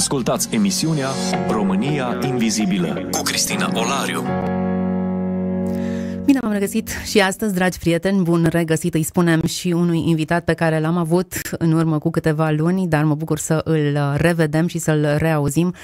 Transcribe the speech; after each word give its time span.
Ascultați 0.00 0.48
emisiunea 0.54 1.08
România 1.48 2.18
Invizibilă 2.22 3.08
cu 3.10 3.22
Cristina 3.22 3.70
Olariu. 3.74 4.22
Bine 6.24 6.38
am 6.42 6.52
regăsit 6.52 6.88
și 7.04 7.20
astăzi, 7.20 7.54
dragi 7.54 7.78
prieteni, 7.78 8.22
bun 8.22 8.46
regăsit 8.50 8.94
îi 8.94 9.02
spunem 9.02 9.42
și 9.42 9.68
unui 9.68 10.08
invitat 10.08 10.44
pe 10.44 10.52
care 10.52 10.80
l-am 10.80 10.96
avut 10.96 11.34
în 11.58 11.72
urmă 11.72 11.98
cu 11.98 12.10
câteva 12.10 12.50
luni, 12.50 12.88
dar 12.88 13.04
mă 13.04 13.14
bucur 13.14 13.38
să 13.38 13.60
îl 13.64 13.98
revedem 14.16 14.66
și 14.66 14.78
să-l 14.78 15.16
reauzim. 15.18 15.74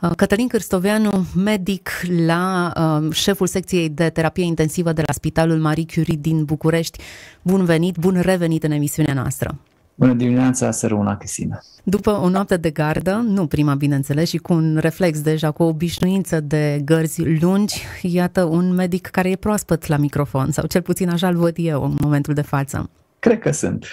Uh, 0.00 0.10
Cătălin 0.16 0.48
Cârstoveanu, 0.48 1.26
medic 1.34 1.90
la 2.26 2.72
uh, 2.76 3.12
șeful 3.12 3.46
secției 3.46 3.88
de 3.88 4.08
terapie 4.08 4.44
intensivă 4.44 4.92
de 4.92 5.02
la 5.06 5.12
Spitalul 5.12 5.58
Marie 5.58 5.86
Curie 5.94 6.18
din 6.20 6.44
București. 6.44 6.98
Bun 7.42 7.64
venit, 7.64 7.96
bun 7.96 8.20
revenit 8.20 8.64
în 8.64 8.70
emisiunea 8.70 9.14
noastră. 9.14 9.58
Bună 9.98 10.12
dimineața, 10.12 10.70
Săruna 10.70 11.16
Cristina. 11.16 11.60
După 11.84 12.10
o 12.10 12.28
noapte 12.28 12.56
de 12.56 12.70
gardă, 12.70 13.12
nu 13.14 13.46
prima 13.46 13.74
bineînțeles, 13.74 14.28
și 14.28 14.36
cu 14.36 14.52
un 14.52 14.76
reflex 14.80 15.20
deja, 15.20 15.50
cu 15.50 15.62
o 15.62 15.66
obișnuință 15.66 16.40
de 16.40 16.80
gărzi 16.84 17.22
lungi, 17.40 17.82
iată 18.02 18.44
un 18.44 18.74
medic 18.74 19.06
care 19.06 19.30
e 19.30 19.36
proaspăt 19.36 19.86
la 19.86 19.96
microfon, 19.96 20.50
sau 20.50 20.66
cel 20.66 20.82
puțin 20.82 21.08
așa-l 21.08 21.36
văd 21.36 21.54
eu 21.56 21.82
în 21.82 21.94
momentul 22.00 22.34
de 22.34 22.42
față. 22.42 22.90
Cred 23.18 23.38
că 23.38 23.52
sunt. 23.52 23.86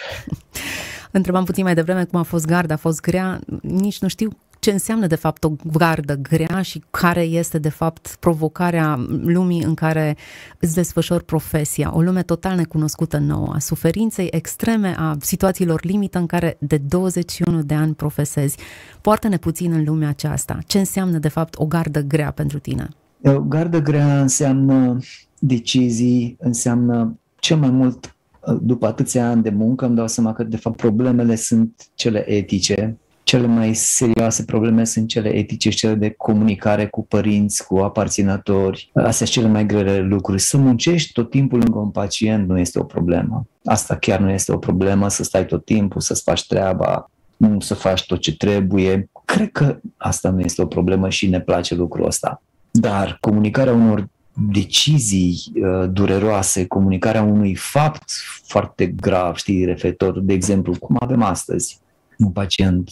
Întrebam 1.11 1.43
puțin 1.43 1.63
mai 1.63 1.73
devreme 1.73 2.03
cum 2.03 2.19
a 2.19 2.23
fost 2.23 2.45
garda, 2.45 2.73
a 2.73 2.77
fost 2.77 3.01
grea, 3.01 3.39
nici 3.61 3.99
nu 3.99 4.07
știu 4.07 4.29
ce 4.65 4.71
înseamnă 4.71 5.07
de 5.07 5.15
fapt 5.15 5.43
o 5.43 5.51
gardă 5.71 6.15
grea 6.15 6.61
și 6.61 6.83
care 6.91 7.21
este 7.21 7.59
de 7.59 7.69
fapt 7.69 8.17
provocarea 8.19 9.05
lumii 9.21 9.63
în 9.63 9.73
care 9.73 10.17
îți 10.59 10.73
desfășori 10.73 11.23
profesia, 11.23 11.91
o 11.95 12.01
lume 12.01 12.23
total 12.23 12.55
necunoscută 12.55 13.17
nouă, 13.17 13.51
a 13.53 13.59
suferinței 13.59 14.27
extreme, 14.31 14.95
a 14.97 15.15
situațiilor 15.19 15.83
limită 15.83 16.17
în 16.17 16.25
care 16.25 16.57
de 16.59 16.77
21 16.77 17.61
de 17.61 17.73
ani 17.73 17.93
profesezi. 17.93 18.57
Poartă-ne 19.01 19.37
puțin 19.37 19.71
în 19.71 19.83
lumea 19.83 20.09
aceasta. 20.09 20.57
Ce 20.67 20.79
înseamnă 20.79 21.17
de 21.17 21.27
fapt 21.27 21.55
o 21.57 21.65
gardă 21.65 22.01
grea 22.01 22.31
pentru 22.31 22.59
tine? 22.59 22.89
O 23.23 23.39
gardă 23.39 23.81
grea 23.81 24.21
înseamnă 24.21 24.97
decizii, 25.39 26.35
înseamnă 26.39 27.19
cel 27.39 27.57
mai 27.57 27.69
mult 27.69 28.15
după 28.61 28.87
atâția 28.87 29.29
ani 29.29 29.43
de 29.43 29.49
muncă 29.49 29.85
îmi 29.85 29.95
dau 29.95 30.07
seama 30.07 30.33
că 30.33 30.43
de 30.43 30.57
fapt 30.57 30.77
problemele 30.77 31.35
sunt 31.35 31.89
cele 31.95 32.29
etice, 32.31 32.97
cele 33.25 33.47
mai 33.47 33.73
serioase 33.73 34.43
probleme 34.43 34.83
sunt 34.83 35.07
cele 35.07 35.29
etice 35.29 35.69
și 35.69 35.77
cele 35.77 35.93
de 35.93 36.09
comunicare 36.09 36.87
cu 36.87 37.05
părinți, 37.05 37.65
cu 37.65 37.77
aparținători. 37.77 38.91
Astea 38.93 39.11
sunt 39.11 39.29
cele 39.29 39.47
mai 39.47 39.65
grele 39.65 39.99
lucruri. 39.99 40.41
Să 40.41 40.57
muncești 40.57 41.11
tot 41.11 41.29
timpul 41.29 41.59
lângă 41.59 41.77
un 41.77 41.89
pacient 41.89 42.47
nu 42.47 42.59
este 42.59 42.79
o 42.79 42.83
problemă. 42.83 43.47
Asta 43.63 43.95
chiar 43.95 44.19
nu 44.19 44.31
este 44.31 44.51
o 44.51 44.57
problemă, 44.57 45.09
să 45.09 45.23
stai 45.23 45.45
tot 45.45 45.65
timpul, 45.65 46.01
să-ți 46.01 46.21
faci 46.23 46.47
treaba, 46.47 47.11
nu 47.37 47.59
să 47.59 47.73
faci 47.73 48.05
tot 48.05 48.19
ce 48.19 48.37
trebuie. 48.37 49.09
Cred 49.25 49.51
că 49.51 49.79
asta 49.97 50.29
nu 50.29 50.39
este 50.39 50.61
o 50.61 50.65
problemă 50.65 51.09
și 51.09 51.29
ne 51.29 51.39
place 51.39 51.75
lucrul 51.75 52.05
ăsta. 52.05 52.41
Dar 52.71 53.17
comunicarea 53.21 53.73
unor 53.73 54.07
decizii 54.51 55.37
uh, 55.55 55.89
dureroase, 55.91 56.65
comunicarea 56.65 57.23
unui 57.23 57.55
fapt 57.55 58.03
foarte 58.43 58.85
grav, 58.87 59.35
știi, 59.35 59.65
referitor, 59.65 60.19
de 60.19 60.33
exemplu, 60.33 60.75
cum 60.79 60.95
avem 60.99 61.21
astăzi, 61.21 61.79
un 62.17 62.29
pacient 62.31 62.89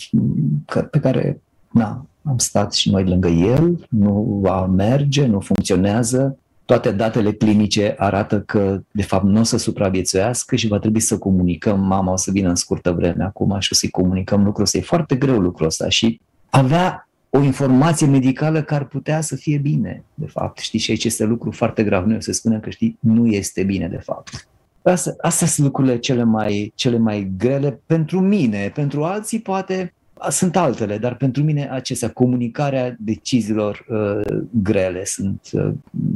pe 0.92 1.00
care 1.00 1.42
na, 1.72 2.06
am 2.24 2.38
stat 2.38 2.74
și 2.74 2.90
noi 2.90 3.04
lângă 3.04 3.28
el, 3.28 3.88
nu 3.90 4.40
va 4.42 4.66
merge, 4.66 5.26
nu 5.26 5.40
funcționează, 5.40 6.38
toate 6.66 6.92
datele 6.92 7.32
clinice 7.32 7.96
arată 7.98 8.42
că, 8.42 8.82
de 8.92 9.02
fapt, 9.02 9.24
nu 9.24 9.40
o 9.40 9.44
să 9.44 9.58
supraviețuiască 9.58 10.56
și 10.56 10.68
va 10.68 10.80
trebui 10.80 11.00
să 11.00 11.18
comunicăm, 11.18 11.80
mama 11.80 12.12
o 12.12 12.16
să 12.16 12.32
vină 12.32 12.50
în 12.50 12.56
scurtă 12.56 12.92
vreme 12.92 13.24
acum 13.24 13.60
și 13.60 13.70
o 13.72 13.76
să-i 13.76 13.90
comunicăm 13.90 14.44
lucrul 14.44 14.64
ăsta. 14.64 14.78
E 14.78 14.82
foarte 14.82 15.16
greu 15.16 15.40
lucrul 15.40 15.68
ăsta 15.68 15.90
și 15.90 16.22
avea 16.50 17.08
o 17.30 17.42
informație 17.42 18.08
medicală 18.08 18.62
care 18.62 18.82
ar 18.82 18.88
putea 18.88 19.22
să 19.22 19.36
fie 19.36 19.58
bine, 19.58 20.04
de 20.14 20.26
fapt. 20.26 20.58
Știi, 20.58 20.80
și 20.80 20.92
aici 20.92 21.04
este 21.04 21.24
lucru 21.24 21.52
foarte 21.52 21.84
grav. 21.84 22.06
Noi 22.06 22.16
o 22.16 22.20
să 22.20 22.32
spunem 22.32 22.60
că, 22.60 22.70
știi, 22.70 22.98
nu 23.00 23.28
este 23.28 23.64
bine, 23.64 23.88
de 23.88 23.98
fapt. 23.98 24.48
Asta, 24.84 25.16
astea 25.22 25.48
sunt 25.48 25.66
lucrurile 25.66 25.98
cele 25.98 26.24
mai, 26.24 26.72
cele 26.76 26.98
mai 26.98 27.32
grele 27.38 27.80
pentru 27.86 28.20
mine. 28.20 28.72
Pentru 28.74 29.04
alții 29.04 29.40
poate 29.40 29.94
sunt 30.30 30.56
altele, 30.56 30.98
dar 30.98 31.16
pentru 31.16 31.44
mine 31.44 31.70
acestea, 31.72 32.10
comunicarea 32.10 32.96
deciziilor 33.00 33.86
uh, 33.90 34.38
grele 34.50 35.06
sunt 35.06 35.50
uh, 35.52 35.72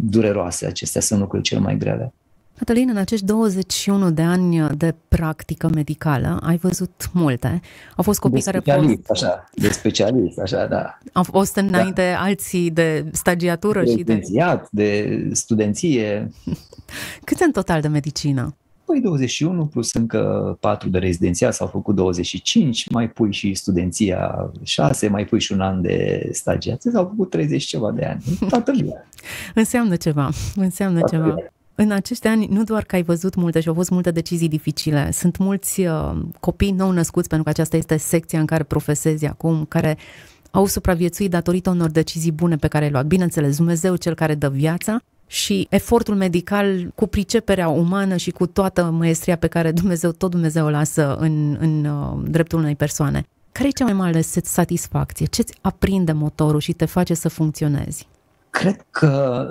dureroase, 0.10 0.66
acestea 0.66 1.02
sunt 1.02 1.20
lucrurile 1.20 1.50
cele 1.50 1.62
mai 1.62 1.78
grele. 1.78 2.14
Cătălin, 2.57 2.90
în 2.90 2.97
acești 2.97 3.25
21 3.25 4.12
de 4.12 4.22
ani 4.22 4.68
de 4.78 4.95
practică 5.07 5.69
medicală, 5.73 6.40
ai 6.44 6.57
văzut 6.57 7.09
multe. 7.13 7.62
Au 7.95 8.03
fost 8.03 8.19
copii 8.19 8.41
de 8.41 8.51
care 8.62 8.78
au 8.78 8.88
fost... 8.88 9.09
așa, 9.09 9.50
de 9.53 9.69
specialist, 9.69 10.40
așa, 10.40 10.66
da. 10.66 10.97
Au 11.13 11.23
fost 11.23 11.56
înainte 11.56 12.12
da. 12.12 12.22
alții 12.22 12.72
de 12.72 13.06
stagiatură 13.12 13.84
de 13.84 13.90
și 13.90 14.03
de... 14.03 14.22
de 14.72 15.22
studenție. 15.31 16.31
Cât 17.23 17.40
în 17.40 17.51
total 17.51 17.81
de 17.81 17.88
medicină? 17.88 18.56
Păi 18.85 19.00
21 19.01 19.66
plus 19.66 19.94
încă 19.94 20.57
4 20.59 20.89
de 20.89 20.97
rezidențiat, 20.97 21.53
s-au 21.53 21.68
făcut 21.68 21.95
25, 21.95 22.89
mai 22.89 23.09
pui 23.09 23.31
și 23.31 23.53
studenția 23.53 24.51
6, 24.63 25.07
mai 25.07 25.25
pui 25.25 25.39
și 25.39 25.51
un 25.51 25.59
an 25.59 25.81
de 25.81 26.29
stagiat, 26.31 26.81
s-au 26.81 27.06
făcut 27.06 27.29
30 27.29 27.63
ceva 27.63 27.91
de 27.91 28.06
ani. 28.06 28.24
Toată 28.50 28.72
lumea. 28.79 29.07
înseamnă 29.56 29.95
ceva, 29.95 30.29
înseamnă 30.56 31.00
Toată 31.00 31.16
ceva. 31.16 31.28
Lumea. 31.28 31.51
În 31.80 31.92
acești 31.92 32.28
ani, 32.28 32.48
nu 32.52 32.64
doar 32.64 32.84
că 32.84 32.96
ai 32.96 33.04
văzut 33.04 33.36
multe 33.36 33.60
și 33.60 33.68
au 33.68 33.74
fost 33.74 33.90
multe 33.90 34.12
decizii 34.12 34.48
dificile, 34.48 35.12
sunt 35.12 35.38
mulți 35.38 35.82
uh, 35.82 36.12
copii 36.40 36.72
nou 36.72 36.92
născuți, 36.92 37.28
pentru 37.28 37.46
că 37.46 37.50
aceasta 37.50 37.78
este 37.78 37.98
secția 37.98 38.40
în 38.40 38.46
care 38.46 38.64
profesezi 38.64 39.26
acum, 39.26 39.66
care 39.66 39.98
au 40.52 40.66
supraviețuit 40.66 41.30
datorită 41.30 41.70
unor 41.70 41.90
decizii 41.90 42.32
bune 42.32 42.56
pe 42.56 42.68
care 42.68 42.80
le-ai 42.80 42.92
luat. 42.92 43.06
Bineînțeles, 43.06 43.58
Dumnezeu 43.58 43.96
cel 43.96 44.14
care 44.16 44.36
dă 44.36 44.50
viața, 44.50 45.02
și 45.28 45.68
efortul 45.70 46.16
medical 46.16 46.92
cu 46.96 47.08
priceperea 47.08 47.68
umană 47.68 48.16
și 48.16 48.32
cu 48.32 48.46
toată 48.46 48.84
măestria 48.84 49.36
pe 49.36 49.48
care 49.48 49.72
Dumnezeu, 49.72 50.12
tot 50.12 50.32
Dumnezeu 50.32 50.66
o 50.66 50.70
lasă 50.70 51.16
în, 51.16 51.58
în 51.60 51.86
uh, 51.86 52.30
dreptul 52.30 52.60
unei 52.60 52.76
persoane. 52.76 53.24
Care 53.52 53.68
e 53.68 53.72
cea 53.72 53.84
mai 53.84 53.94
mare 53.94 54.22
satisfacție? 54.22 55.26
Ce-ți 55.26 55.54
aprinde 55.62 56.12
motorul 56.12 56.60
și 56.60 56.74
te 56.74 56.86
face 56.86 57.14
să 57.14 57.30
funcționezi? 57.30 58.08
Cred 58.57 58.85
că 58.90 59.45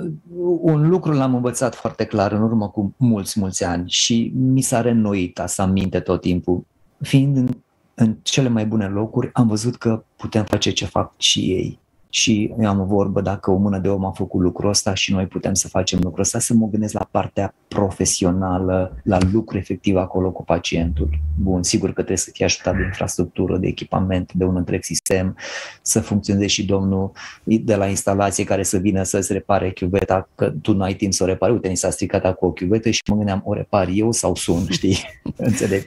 un 0.60 0.88
lucru 0.88 1.12
l-am 1.12 1.34
învățat 1.34 1.74
foarte 1.74 2.04
clar 2.04 2.32
în 2.32 2.42
urmă 2.42 2.68
cu 2.68 2.94
mulți, 2.96 3.40
mulți 3.40 3.64
ani 3.64 3.90
și 3.90 4.32
mi 4.34 4.60
s-a 4.60 4.80
reînnoit 4.80 5.38
asta 5.38 5.62
în 5.62 5.72
minte 5.72 6.00
tot 6.00 6.20
timpul. 6.20 6.66
Fiind 7.00 7.36
în, 7.36 7.48
în 7.94 8.16
cele 8.22 8.48
mai 8.48 8.66
bune 8.66 8.86
locuri, 8.86 9.30
am 9.32 9.46
văzut 9.46 9.76
că 9.76 10.04
putem 10.16 10.44
face 10.44 10.70
ce 10.70 10.84
fac 10.84 11.12
și 11.16 11.40
ei 11.40 11.78
și 12.16 12.54
eu 12.60 12.68
am 12.68 12.80
o 12.80 12.84
vorbă, 12.84 13.20
dacă 13.20 13.50
o 13.50 13.56
mână 13.56 13.78
de 13.78 13.88
om 13.88 14.04
a 14.04 14.10
făcut 14.10 14.40
lucrul 14.40 14.70
ăsta 14.70 14.94
și 14.94 15.12
noi 15.12 15.26
putem 15.26 15.54
să 15.54 15.68
facem 15.68 15.98
lucrul 16.02 16.22
ăsta, 16.22 16.38
să 16.38 16.54
mă 16.54 16.68
gândesc 16.68 16.92
la 16.92 17.08
partea 17.10 17.54
profesională, 17.68 18.96
la 19.02 19.18
lucru 19.32 19.56
efectiv 19.56 19.96
acolo 19.96 20.30
cu 20.30 20.44
pacientul. 20.44 21.08
Bun, 21.40 21.62
sigur 21.62 21.88
că 21.88 21.94
trebuie 21.94 22.16
să 22.16 22.30
fie 22.32 22.44
ajutat 22.44 22.76
de 22.76 22.82
infrastructură, 22.82 23.56
de 23.56 23.66
echipament, 23.66 24.32
de 24.32 24.44
un 24.44 24.56
întreg 24.56 24.82
sistem, 24.82 25.36
să 25.82 26.00
funcționeze 26.00 26.46
și 26.46 26.64
domnul 26.64 27.12
de 27.44 27.74
la 27.74 27.86
instalație 27.86 28.44
care 28.44 28.62
să 28.62 28.78
vină 28.78 29.02
să-ți 29.02 29.32
repare 29.32 29.70
chiuveta, 29.70 30.28
că 30.34 30.50
tu 30.62 30.74
nu 30.74 30.82
ai 30.82 30.94
timp 30.94 31.12
să 31.12 31.22
o 31.22 31.26
repari, 31.26 31.52
uite, 31.52 31.68
ni 31.68 31.76
s-a 31.76 31.90
stricat 31.90 32.36
cu 32.36 32.46
o 32.46 32.52
chiuvetă 32.52 32.90
și 32.90 33.02
mă 33.10 33.16
gândeam, 33.16 33.42
o 33.44 33.54
repar 33.54 33.88
eu 33.92 34.12
sau 34.12 34.34
sun, 34.34 34.66
știi? 34.78 34.96
Înțeleg. 35.36 35.86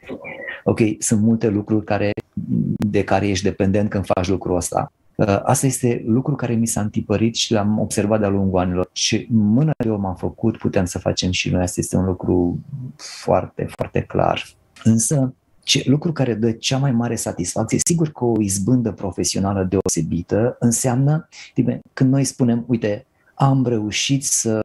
Ok, 0.63 0.79
sunt 0.99 1.21
multe 1.21 1.47
lucruri 1.47 1.85
care, 1.85 2.11
de 2.77 3.03
care 3.03 3.27
ești 3.27 3.43
dependent 3.43 3.89
când 3.89 4.05
faci 4.05 4.27
lucrul 4.27 4.55
ăsta 4.55 4.91
Uh, 4.91 4.98
asta 5.25 5.65
este 5.65 6.03
lucru 6.05 6.35
care 6.35 6.53
mi 6.53 6.67
s-a 6.67 6.81
întipărit 6.81 7.35
și 7.35 7.53
l-am 7.53 7.79
observat 7.79 8.19
de-a 8.19 8.29
lungul 8.29 8.59
anilor. 8.59 8.89
Ce 8.91 9.27
mână 9.29 9.71
de 9.77 9.89
om 9.89 10.05
am 10.05 10.15
făcut, 10.15 10.57
putem 10.57 10.85
să 10.85 10.99
facem 10.99 11.31
și 11.31 11.49
noi. 11.49 11.61
Asta 11.61 11.79
este 11.79 11.97
un 11.97 12.05
lucru 12.05 12.59
foarte, 12.95 13.67
foarte 13.75 14.01
clar. 14.01 14.47
Însă, 14.83 15.33
ce, 15.63 15.83
lucru 15.85 16.11
care 16.11 16.33
dă 16.33 16.51
cea 16.51 16.77
mai 16.77 16.91
mare 16.91 17.15
satisfacție, 17.15 17.79
sigur 17.85 18.09
că 18.09 18.25
o 18.25 18.41
izbândă 18.41 18.91
profesională 18.91 19.63
deosebită 19.63 20.55
înseamnă, 20.59 21.27
bine, 21.55 21.79
când 21.93 22.11
noi 22.11 22.23
spunem, 22.23 22.63
uite, 22.67 23.05
am 23.33 23.65
reușit 23.65 24.23
să 24.23 24.61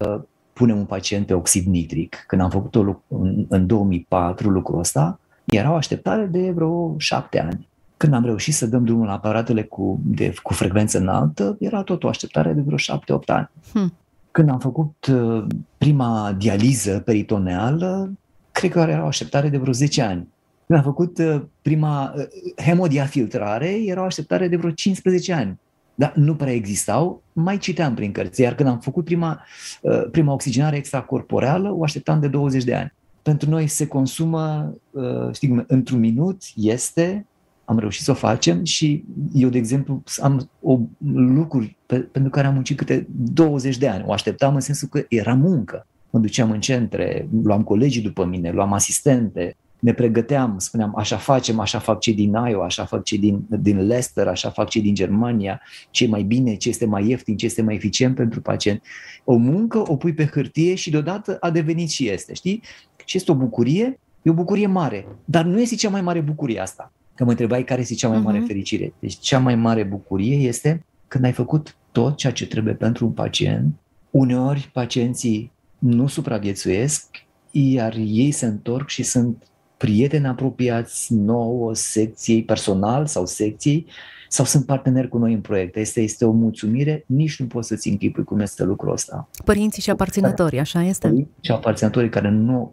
punem 0.53 0.79
un 0.79 0.85
pacient 0.85 1.27
pe 1.27 1.35
oxid 1.35 1.67
nitric. 1.67 2.25
Când 2.27 2.43
am 2.43 2.51
făcut-o 2.51 3.03
în, 3.09 3.47
în 3.49 3.67
2004 3.67 4.51
lucrul 4.51 4.79
ăsta, 4.79 5.19
era 5.45 5.71
o 5.71 5.75
așteptare 5.75 6.27
de 6.27 6.51
vreo 6.51 6.95
șapte 6.99 7.41
ani. 7.41 7.69
Când 7.97 8.15
am 8.15 8.25
reușit 8.25 8.55
să 8.55 8.67
dăm 8.67 8.85
drumul 8.85 9.07
la 9.07 9.13
aparatele 9.13 9.63
cu, 9.63 10.01
de, 10.05 10.35
cu 10.43 10.53
frecvență 10.53 10.99
înaltă, 10.99 11.57
era 11.61 11.83
tot 11.83 12.05
o 12.05 12.09
așteptare 12.09 12.53
de 12.53 12.61
vreo 12.61 12.77
șapte-opt 12.77 13.31
ani. 13.31 13.51
Hmm. 13.73 13.93
Când 14.31 14.51
am 14.51 14.59
făcut 14.59 15.07
uh, 15.13 15.45
prima 15.79 16.35
dializă 16.39 17.03
peritoneală, 17.05 18.13
cred 18.53 18.71
că 18.71 18.79
era 18.79 19.03
o 19.03 19.07
așteptare 19.07 19.49
de 19.49 19.57
vreo 19.57 19.73
10 19.73 20.03
ani. 20.03 20.29
Când 20.67 20.79
am 20.79 20.85
făcut 20.85 21.19
uh, 21.19 21.43
prima 21.63 22.15
uh, 22.17 22.25
hemodiafiltrare, 22.65 23.85
era 23.85 24.01
o 24.01 24.05
așteptare 24.05 24.49
de 24.49 24.57
vreo 24.57 24.71
15 24.71 25.33
ani. 25.33 25.59
Dar 25.95 26.13
nu 26.15 26.35
prea 26.35 26.53
existau, 26.53 27.23
mai 27.33 27.59
citeam 27.59 27.95
prin 27.95 28.13
cărți. 28.13 28.41
Iar 28.41 28.55
când 28.55 28.69
am 28.69 28.79
făcut 28.79 29.05
prima, 29.05 29.45
uh, 29.81 30.05
prima 30.11 30.33
oxigenare 30.33 30.77
extracorporeală, 30.77 31.73
o 31.73 31.83
așteptam 31.83 32.21
de 32.21 32.29
20 32.29 32.65
de 32.65 32.75
ani. 32.75 32.93
Pentru 33.23 33.51
noi 33.51 33.67
se 33.67 33.87
consumă, 33.87 34.75
uh, 34.91 35.33
știi, 35.33 35.65
într-un 35.67 35.99
minut 35.99 36.43
este 36.57 37.27
am 37.65 37.79
reușit 37.79 38.03
să 38.05 38.11
o 38.11 38.15
facem 38.15 38.65
și 38.65 39.05
eu, 39.33 39.49
de 39.49 39.59
exemplu, 39.59 40.03
am 40.23 40.51
o 40.61 40.79
lucruri 41.15 41.77
pe, 41.87 41.99
pentru 41.99 42.31
care 42.31 42.47
am 42.47 42.55
muncit 42.55 42.77
câte 42.77 43.07
20 43.11 43.79
de 43.79 43.89
ani. 43.89 44.05
O 44.07 44.13
așteptam 44.13 44.55
în 44.55 44.61
sensul 44.61 44.89
că 44.89 45.05
era 45.09 45.35
muncă. 45.35 45.87
Mă 46.11 46.19
duceam 46.19 46.51
în 46.51 46.61
centre, 46.61 47.29
luam 47.43 47.63
colegii 47.63 48.03
după 48.03 48.25
mine, 48.25 48.51
luam 48.51 48.73
asistente, 48.73 49.57
ne 49.85 49.93
pregăteam, 49.93 50.59
spuneam, 50.59 50.97
așa 50.97 51.17
facem, 51.17 51.59
așa 51.61 51.79
fac 51.79 52.01
cei 52.01 52.15
din 52.15 52.33
Iowa, 52.49 52.65
așa 52.65 52.85
fac 52.85 53.05
cei 53.05 53.19
din, 53.19 53.45
din 53.49 53.77
Leicester, 53.87 54.27
așa 54.27 54.51
fac 54.51 54.69
cei 54.69 54.83
din 54.83 54.95
Germania, 54.95 55.61
ce 55.91 56.09
mai 56.09 56.23
bine, 56.23 56.55
ce 56.55 56.69
este 56.69 56.87
mai 56.87 57.09
ieftin, 57.09 57.37
ce 57.37 57.47
este 57.47 57.63
mai 57.63 57.75
eficient 57.75 58.15
pentru 58.15 58.41
pacient. 58.41 58.83
O 59.25 59.37
muncă 59.37 59.91
o 59.91 59.97
pui 59.97 60.15
pe 60.15 60.27
hârtie 60.27 60.75
și 60.75 60.91
deodată 60.91 61.37
a 61.41 61.51
devenit 61.51 61.91
și 61.91 62.09
este, 62.09 62.35
știi? 62.35 62.63
Și 63.05 63.17
este 63.17 63.31
o 63.31 63.35
bucurie, 63.35 63.99
e 64.23 64.31
o 64.31 64.35
bucurie 64.35 64.67
mare, 64.67 65.07
dar 65.25 65.45
nu 65.45 65.61
este 65.61 65.75
cea 65.75 65.91
mai 65.91 66.01
mare 66.01 66.21
bucurie 66.21 66.61
asta. 66.61 66.93
Că 67.15 67.25
mă 67.25 67.31
întrebai 67.31 67.65
care 67.65 67.81
este 67.81 67.95
cea 67.95 68.09
mai 68.09 68.19
mare 68.19 68.39
uh-huh. 68.43 68.47
fericire. 68.47 68.93
Deci 68.99 69.19
cea 69.19 69.39
mai 69.39 69.55
mare 69.55 69.83
bucurie 69.83 70.37
este 70.37 70.85
când 71.09 71.25
ai 71.25 71.33
făcut 71.33 71.77
tot 71.93 72.17
ceea 72.17 72.33
ce 72.33 72.47
trebuie 72.47 72.75
pentru 72.75 73.07
un 73.07 73.13
pacient. 73.13 73.75
Uneori 74.11 74.71
pacienții 74.73 75.53
nu 75.79 76.07
supraviețuiesc, 76.07 77.07
iar 77.51 77.95
ei 77.97 78.31
se 78.31 78.47
întorc 78.47 78.89
și 78.89 79.03
sunt 79.03 79.47
prieteni 79.77 80.27
apropiați 80.27 81.15
nouă 81.15 81.75
secției 81.75 82.45
personal 82.45 83.07
sau 83.07 83.27
secției 83.27 83.87
sau 84.29 84.45
sunt 84.45 84.67
parteneri 84.67 85.09
cu 85.09 85.19
noi 85.19 85.33
în 85.33 85.41
proiect. 85.41 85.77
Este, 85.77 86.01
este 86.01 86.25
o 86.25 86.31
mulțumire, 86.31 87.05
nici 87.07 87.41
nu 87.41 87.47
poți 87.47 87.69
să-ți 87.69 87.89
închipui 87.89 88.25
cum 88.25 88.41
este 88.41 88.65
lucrul 88.65 88.93
ăsta. 88.93 89.29
Părinții 89.45 89.83
și 89.83 89.91
aparținătorii, 89.91 90.59
așa 90.59 90.83
este? 90.83 91.09
Părinții 91.09 91.35
și 91.41 91.53
aparținătorii 91.53 92.09
care 92.09 92.31
nu, 92.31 92.71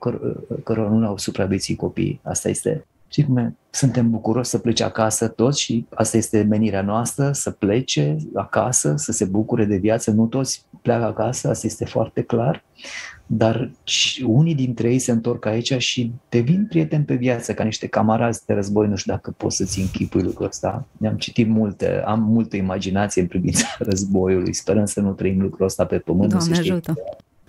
căr, 0.64 0.78
nu 0.78 1.08
au 1.08 1.18
supraviețuit 1.18 1.78
copiii. 1.78 2.20
Asta 2.24 2.50
este 2.50 2.86
Știi 3.12 3.25
cum 3.25 3.38
e? 3.38 3.56
Suntem 3.69 4.10
bucuroși 4.10 4.50
să 4.50 4.58
plece 4.58 4.84
acasă 4.84 5.28
toți 5.28 5.62
și 5.62 5.86
asta 5.94 6.18
este 6.18 6.42
menirea 6.50 6.81
noastră, 6.81 7.31
să 7.31 7.52
plece 7.52 8.18
acasă, 8.34 8.94
să 8.98 9.12
se 9.12 9.25
bucure 9.25 9.66
de 9.66 9.75
viață. 9.78 10.12
Nu 10.12 10.25
toți 10.25 10.66
pleacă 10.81 11.06
acasă, 11.06 11.50
asta 11.50 11.68
este 11.68 11.86
foarte 11.86 12.22
clar, 12.22 12.63
dar 13.25 13.72
unii 14.25 14.56
dintre 14.56 14.92
ei 14.92 15.00
se 15.00 15.12
întorc 15.12 15.46
aici 15.46 15.74
și 15.78 16.12
devin 16.30 16.66
prieteni 16.69 17.04
pe 17.04 17.16
viață, 17.16 17.54
ca 17.54 17.63
niște 17.63 17.88
camarazi 17.88 18.46
de 18.46 18.54
război. 18.54 18.88
Nu 18.88 18.96
știu 18.96 19.13
dacă 19.13 19.31
poți 19.31 19.56
să-ți 19.56 19.80
închipui 19.80 20.22
lucrul 20.22 20.46
ăsta. 20.46 20.88
Ne-am 20.98 21.16
citit 21.16 21.48
multe, 21.48 22.02
am 22.06 22.24
multă 22.24 22.56
imaginație 22.56 23.22
în 23.22 23.28
privința 23.28 23.66
războiului. 23.90 24.54
Sperăm 24.54 24.86
să 24.86 25.02
nu 25.02 25.12
trăim 25.12 25.42
lucrul 25.42 25.66
ăsta 25.66 25.86
pe 25.86 25.98
pământ. 25.98 26.30
Doamne 26.30 26.58
ajută! 26.58 26.94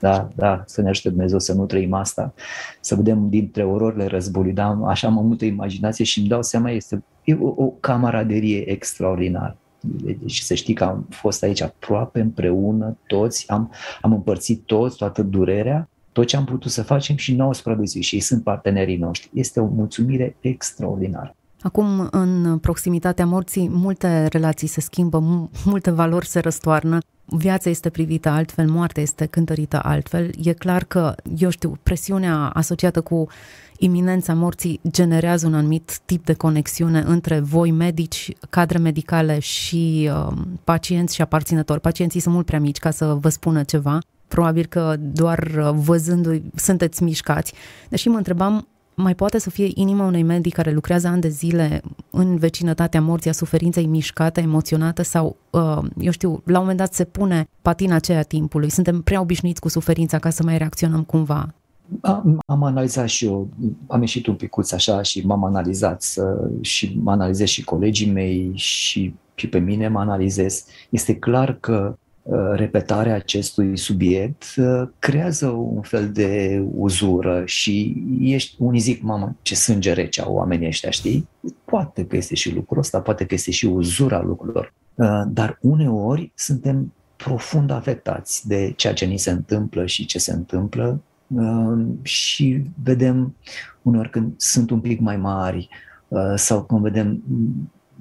Da, 0.02 0.28
da, 0.34 0.62
să 0.66 0.82
ne 0.82 0.88
ajute 0.88 1.08
Dumnezeu 1.08 1.38
să 1.38 1.52
nu 1.52 1.66
trăim 1.66 1.92
asta, 1.92 2.34
să 2.80 2.94
vedem 2.94 3.28
dintre 3.28 3.64
ororile 3.64 4.06
războiului, 4.06 4.54
da, 4.54 4.80
așa 4.84 5.06
am 5.06 5.26
multă 5.26 5.44
imaginație 5.44 6.04
și 6.04 6.18
îmi 6.18 6.28
dau 6.28 6.42
seama, 6.42 6.70
este 6.70 7.02
e 7.24 7.34
o, 7.34 7.46
o 7.56 7.66
camaraderie 7.66 8.70
extraordinară. 8.70 9.56
Deci 9.80 10.38
să 10.38 10.54
știi 10.54 10.74
că 10.74 10.84
am 10.84 11.06
fost 11.10 11.42
aici 11.42 11.60
aproape 11.60 12.20
împreună, 12.20 12.96
toți, 13.06 13.50
am, 13.50 13.72
am 14.00 14.12
împărțit 14.12 14.62
toți, 14.64 14.96
toată 14.96 15.22
durerea, 15.22 15.88
tot 16.12 16.26
ce 16.26 16.36
am 16.36 16.44
putut 16.44 16.70
să 16.70 16.82
facem 16.82 17.16
și 17.16 17.34
nouă 17.34 17.54
supraviețuit 17.54 18.04
și 18.04 18.14
ei 18.14 18.20
sunt 18.20 18.42
partenerii 18.42 18.96
noștri. 18.96 19.30
Este 19.34 19.60
o 19.60 19.66
mulțumire 19.66 20.36
extraordinară. 20.40 21.36
Acum, 21.62 22.08
în 22.10 22.58
proximitatea 22.58 23.26
morții, 23.26 23.68
multe 23.68 24.26
relații 24.26 24.68
se 24.68 24.80
schimbă, 24.80 25.48
multe 25.64 25.90
valori 25.90 26.26
se 26.26 26.40
răstoarnă, 26.40 26.98
viața 27.24 27.70
este 27.70 27.90
privită 27.90 28.28
altfel, 28.28 28.70
moartea 28.70 29.02
este 29.02 29.26
cântărită 29.26 29.80
altfel. 29.82 30.30
E 30.42 30.52
clar 30.52 30.84
că, 30.84 31.14
eu 31.36 31.50
știu, 31.50 31.78
presiunea 31.82 32.36
asociată 32.36 33.00
cu 33.00 33.26
iminența 33.78 34.34
morții 34.34 34.80
generează 34.90 35.46
un 35.46 35.54
anumit 35.54 35.98
tip 36.04 36.24
de 36.24 36.32
conexiune 36.32 37.00
între 37.06 37.40
voi, 37.40 37.70
medici, 37.70 38.32
cadre 38.50 38.78
medicale 38.78 39.38
și 39.38 40.10
uh, 40.12 40.32
pacienți 40.64 41.14
și 41.14 41.22
aparținători. 41.22 41.80
Pacienții 41.80 42.20
sunt 42.20 42.34
mult 42.34 42.46
prea 42.46 42.60
mici 42.60 42.78
ca 42.78 42.90
să 42.90 43.16
vă 43.20 43.28
spună 43.28 43.62
ceva. 43.62 43.98
Probabil 44.28 44.66
că 44.66 44.94
doar 44.98 45.38
uh, 45.38 45.70
văzându-i 45.74 46.42
sunteți 46.54 47.02
mișcați. 47.02 47.52
Deși 47.88 48.08
mă 48.08 48.16
întrebam 48.16 48.66
mai 48.94 49.14
poate 49.14 49.38
să 49.38 49.50
fie 49.50 49.68
inima 49.74 50.06
unui 50.06 50.22
medic 50.22 50.54
care 50.54 50.72
lucrează 50.72 51.08
ani 51.08 51.20
de 51.20 51.28
zile 51.28 51.82
în 52.10 52.36
vecinătatea 52.36 53.00
morții, 53.00 53.30
a 53.30 53.32
suferinței 53.32 53.86
mișcată, 53.86 54.40
emoționată 54.40 55.02
sau, 55.02 55.36
uh, 55.50 55.78
eu 55.98 56.10
știu, 56.10 56.42
la 56.44 56.52
un 56.52 56.60
moment 56.60 56.78
dat 56.78 56.94
se 56.94 57.04
pune 57.04 57.48
patina 57.62 57.94
aceea 57.94 58.22
timpului. 58.22 58.70
Suntem 58.70 59.00
prea 59.00 59.20
obișnuiți 59.20 59.60
cu 59.60 59.68
suferința 59.68 60.18
ca 60.18 60.30
să 60.30 60.42
mai 60.42 60.58
reacționăm 60.58 61.02
cumva. 61.02 61.54
Am, 62.00 62.38
am 62.46 62.62
analizat 62.62 63.08
și 63.08 63.24
eu, 63.24 63.48
am 63.86 64.00
ieșit 64.00 64.26
un 64.26 64.34
picuț 64.34 64.72
așa 64.72 65.02
și 65.02 65.26
m-am 65.26 65.44
analizat 65.44 66.02
să, 66.02 66.50
și 66.60 66.98
mă 67.02 67.10
analizez 67.10 67.46
și 67.46 67.64
colegii 67.64 68.10
mei 68.10 68.50
și, 68.54 69.14
și 69.34 69.48
pe 69.48 69.58
mine 69.58 69.88
mă 69.88 70.00
analizez. 70.00 70.64
Este 70.90 71.16
clar 71.16 71.56
că 71.60 71.96
Uh, 71.96 72.01
repetarea 72.54 73.14
acestui 73.14 73.76
subiect 73.76 74.44
uh, 74.56 74.88
creează 74.98 75.46
un 75.48 75.82
fel 75.82 76.12
de 76.12 76.62
uzură 76.74 77.42
și 77.46 78.02
ești, 78.20 78.56
unii 78.58 78.80
zic, 78.80 79.02
mamă, 79.02 79.36
ce 79.42 79.54
sânge 79.54 79.92
rece 79.92 80.20
au 80.20 80.34
oamenii 80.34 80.66
ăștia, 80.66 80.90
știi? 80.90 81.28
Poate 81.64 82.06
că 82.06 82.16
este 82.16 82.34
și 82.34 82.54
lucrul 82.54 82.78
ăsta, 82.78 83.00
poate 83.00 83.26
că 83.26 83.34
este 83.34 83.50
și 83.50 83.66
uzura 83.66 84.22
lucrurilor, 84.22 84.72
uh, 84.94 85.22
dar 85.28 85.58
uneori 85.60 86.32
suntem 86.34 86.92
profund 87.16 87.70
afectați 87.70 88.48
de 88.48 88.72
ceea 88.76 88.92
ce 88.92 89.04
ni 89.04 89.18
se 89.18 89.30
întâmplă 89.30 89.86
și 89.86 90.06
ce 90.06 90.18
se 90.18 90.32
întâmplă 90.32 91.00
și 92.02 92.62
vedem 92.82 93.34
uneori 93.82 94.10
când 94.10 94.32
sunt 94.36 94.70
un 94.70 94.80
pic 94.80 95.00
mai 95.00 95.16
mari 95.16 95.68
sau 96.34 96.64
când 96.64 96.80
vedem 96.80 97.22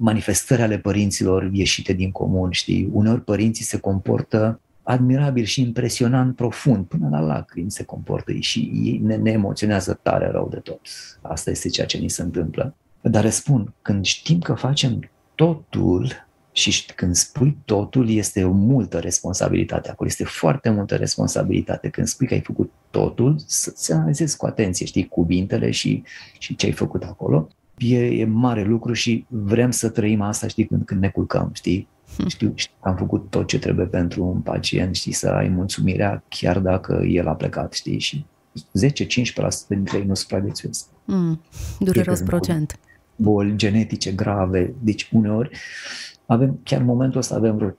manifestări 0.02 0.62
ale 0.62 0.78
părinților 0.78 1.50
ieșite 1.52 1.92
din 1.92 2.10
comun, 2.10 2.50
știi? 2.50 2.88
Uneori 2.92 3.24
părinții 3.24 3.64
se 3.64 3.78
comportă 3.78 4.60
admirabil 4.82 5.44
și 5.44 5.60
impresionant 5.60 6.36
profund, 6.36 6.84
până 6.86 7.08
la 7.08 7.20
lacrimi 7.20 7.70
se 7.70 7.84
comportă 7.84 8.32
și 8.32 8.70
ei 8.74 9.00
ne, 9.04 9.16
ne 9.16 9.30
emoționează 9.30 9.98
tare 10.02 10.30
rău 10.30 10.48
de 10.48 10.56
tot. 10.56 10.80
Asta 11.20 11.50
este 11.50 11.68
ceea 11.68 11.86
ce 11.86 11.98
ni 11.98 12.08
se 12.08 12.22
întâmplă. 12.22 12.74
Dar 13.00 13.22
răspund, 13.22 13.72
când 13.82 14.04
știm 14.04 14.38
că 14.38 14.54
facem 14.54 15.10
totul 15.34 16.26
și 16.52 16.84
când 16.94 17.14
spui 17.14 17.56
totul, 17.64 18.10
este 18.10 18.44
o 18.44 18.52
multă 18.52 18.98
responsabilitate 18.98 19.90
acolo, 19.90 20.08
este 20.08 20.24
foarte 20.24 20.70
multă 20.70 20.96
responsabilitate. 20.96 21.88
Când 21.88 22.06
spui 22.06 22.26
că 22.26 22.34
ai 22.34 22.40
făcut 22.40 22.70
totul, 22.90 23.36
să-ți 23.46 23.92
analizezi 23.92 24.36
cu 24.36 24.46
atenție, 24.46 24.86
știi, 24.86 25.08
cuvintele 25.08 25.70
și, 25.70 26.02
și 26.38 26.56
ce 26.56 26.66
ai 26.66 26.72
făcut 26.72 27.02
acolo 27.02 27.48
e, 27.82 28.20
e 28.20 28.24
mare 28.24 28.64
lucru 28.64 28.92
și 28.92 29.24
vrem 29.28 29.70
să 29.70 29.88
trăim 29.88 30.20
asta, 30.20 30.46
știi, 30.46 30.66
când, 30.66 30.84
când 30.84 31.00
ne 31.00 31.08
culcăm, 31.08 31.50
știi? 31.52 31.88
Hmm. 32.16 32.28
Știu, 32.28 32.52
știu 32.54 32.74
am 32.80 32.96
făcut 32.96 33.30
tot 33.30 33.46
ce 33.46 33.58
trebuie 33.58 33.86
pentru 33.86 34.24
un 34.24 34.40
pacient, 34.40 34.94
știi, 34.94 35.12
să 35.12 35.28
ai 35.28 35.48
mulțumirea 35.48 36.24
chiar 36.28 36.58
dacă 36.58 37.02
el 37.06 37.28
a 37.28 37.32
plecat, 37.32 37.72
știi, 37.72 37.98
și 37.98 38.24
10-15% 38.54 38.58
dintre 39.68 39.98
ei 39.98 40.04
nu 40.04 40.14
supraviețuiesc. 40.14 40.86
Mm, 41.04 41.40
dureros 41.78 42.20
procent. 42.20 42.78
Boli 43.16 43.56
genetice 43.56 44.12
grave, 44.12 44.74
deci 44.80 45.08
uneori 45.12 45.50
avem, 46.26 46.60
chiar 46.62 46.80
în 46.80 46.86
momentul 46.86 47.18
ăsta 47.18 47.34
avem 47.34 47.56
vreo 47.56 47.70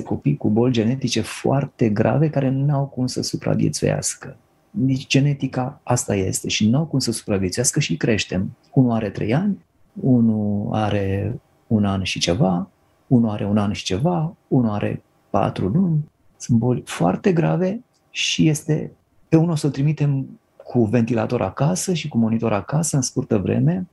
5-6 0.00 0.02
copii 0.04 0.36
cu 0.36 0.48
boli 0.48 0.72
genetice 0.72 1.20
foarte 1.20 1.88
grave 1.88 2.30
care 2.30 2.48
nu 2.48 2.74
au 2.74 2.86
cum 2.86 3.06
să 3.06 3.22
supraviețuiască 3.22 4.36
nici 4.74 5.06
genetica 5.06 5.80
asta 5.82 6.14
este 6.14 6.48
și 6.48 6.68
nu 6.68 6.78
au 6.78 6.84
cum 6.84 6.98
să 6.98 7.12
supraviețuiască 7.12 7.80
și 7.80 7.96
creștem. 7.96 8.56
Unul 8.72 8.90
are 8.90 9.10
trei 9.10 9.34
ani, 9.34 9.64
unul 10.00 10.68
are 10.72 11.40
un 11.66 11.84
an 11.84 12.02
și 12.02 12.18
ceva, 12.18 12.68
unul 13.06 13.30
are 13.30 13.46
un 13.46 13.58
an 13.58 13.72
și 13.72 13.84
ceva, 13.84 14.36
unul 14.48 14.70
are 14.70 15.02
patru 15.30 15.66
luni. 15.66 16.10
Sunt 16.36 16.58
boli 16.58 16.82
foarte 16.84 17.32
grave 17.32 17.82
și 18.10 18.48
este 18.48 18.92
pe 19.28 19.36
unul 19.36 19.56
să-l 19.56 19.70
trimitem 19.70 20.38
cu 20.64 20.84
ventilator 20.84 21.42
acasă 21.42 21.92
și 21.92 22.08
cu 22.08 22.18
monitor 22.18 22.52
acasă 22.52 22.96
în 22.96 23.02
scurtă 23.02 23.38
vreme. 23.38 23.86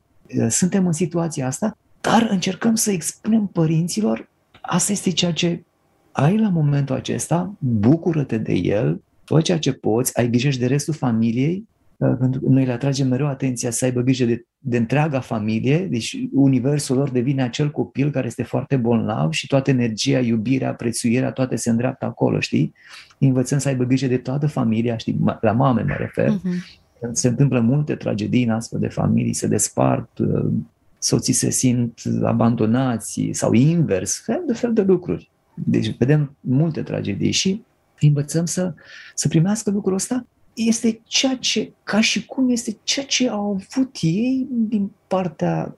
Suntem 0.49 0.85
în 0.85 0.91
situația 0.91 1.47
asta, 1.47 1.77
dar 2.01 2.27
încercăm 2.29 2.75
să 2.75 2.91
expunem 2.91 3.45
părinților 3.45 4.29
asta 4.61 4.91
este 4.91 5.11
ceea 5.11 5.33
ce 5.33 5.63
ai 6.11 6.37
la 6.37 6.49
momentul 6.49 6.95
acesta, 6.95 7.53
bucură-te 7.59 8.37
de 8.37 8.53
el, 8.53 9.01
fă 9.31 9.41
ceea 9.41 9.59
ce 9.59 9.71
poți, 9.71 10.17
ai 10.17 10.29
grijă 10.29 10.49
și 10.49 10.59
de 10.59 10.65
restul 10.65 10.93
familiei, 10.93 11.67
uh, 11.97 12.13
pentru 12.19 12.41
că 12.41 12.49
noi 12.49 12.65
le 12.65 12.71
atragem 12.71 13.07
mereu 13.07 13.27
atenția 13.27 13.71
să 13.71 13.85
aibă 13.85 14.01
grijă 14.01 14.25
de, 14.25 14.45
de 14.57 14.77
întreaga 14.77 15.19
familie, 15.19 15.77
deci 15.77 16.17
universul 16.31 16.97
lor 16.97 17.09
devine 17.09 17.43
acel 17.43 17.71
copil 17.71 18.11
care 18.11 18.27
este 18.27 18.43
foarte 18.43 18.75
bolnav 18.75 19.31
și 19.31 19.47
toată 19.47 19.69
energia, 19.69 20.19
iubirea, 20.19 20.73
prețuirea, 20.73 21.31
toate 21.31 21.55
se 21.55 21.69
îndreaptă 21.69 22.05
acolo, 22.05 22.39
știi? 22.39 22.73
Învățăm 23.19 23.57
să 23.57 23.67
aibă 23.67 23.83
grijă 23.83 24.07
de 24.07 24.17
toată 24.17 24.47
familia, 24.47 24.97
știi? 24.97 25.19
La 25.41 25.51
mame 25.51 25.81
mă 25.81 25.95
refer. 25.97 26.29
Uh-huh. 26.29 27.11
Se 27.11 27.27
întâmplă 27.27 27.59
multe 27.59 27.95
tragedii 27.95 28.43
în 28.43 28.49
astfel 28.49 28.79
de 28.79 28.87
familii, 28.87 29.33
se 29.33 29.47
despart, 29.47 30.17
uh, 30.17 30.51
soții 30.99 31.33
se 31.33 31.49
simt 31.49 32.01
abandonați 32.23 33.29
sau 33.31 33.53
invers, 33.53 34.21
fel 34.25 34.43
de 34.47 34.53
fel 34.53 34.73
de 34.73 34.81
lucruri. 34.81 35.31
Deci 35.53 35.97
vedem 35.97 36.35
multe 36.39 36.81
tragedii 36.81 37.31
și 37.31 37.63
învățăm 38.07 38.45
să, 38.45 38.73
să 39.15 39.27
primească 39.27 39.69
lucrul 39.69 39.93
ăsta, 39.93 40.25
este 40.53 41.01
ceea 41.03 41.35
ce, 41.35 41.73
ca 41.83 42.01
și 42.01 42.25
cum 42.25 42.49
este 42.49 42.77
ceea 42.83 43.05
ce 43.05 43.29
au 43.29 43.49
avut 43.49 43.97
ei 44.01 44.47
din 44.49 44.91
partea 45.07 45.77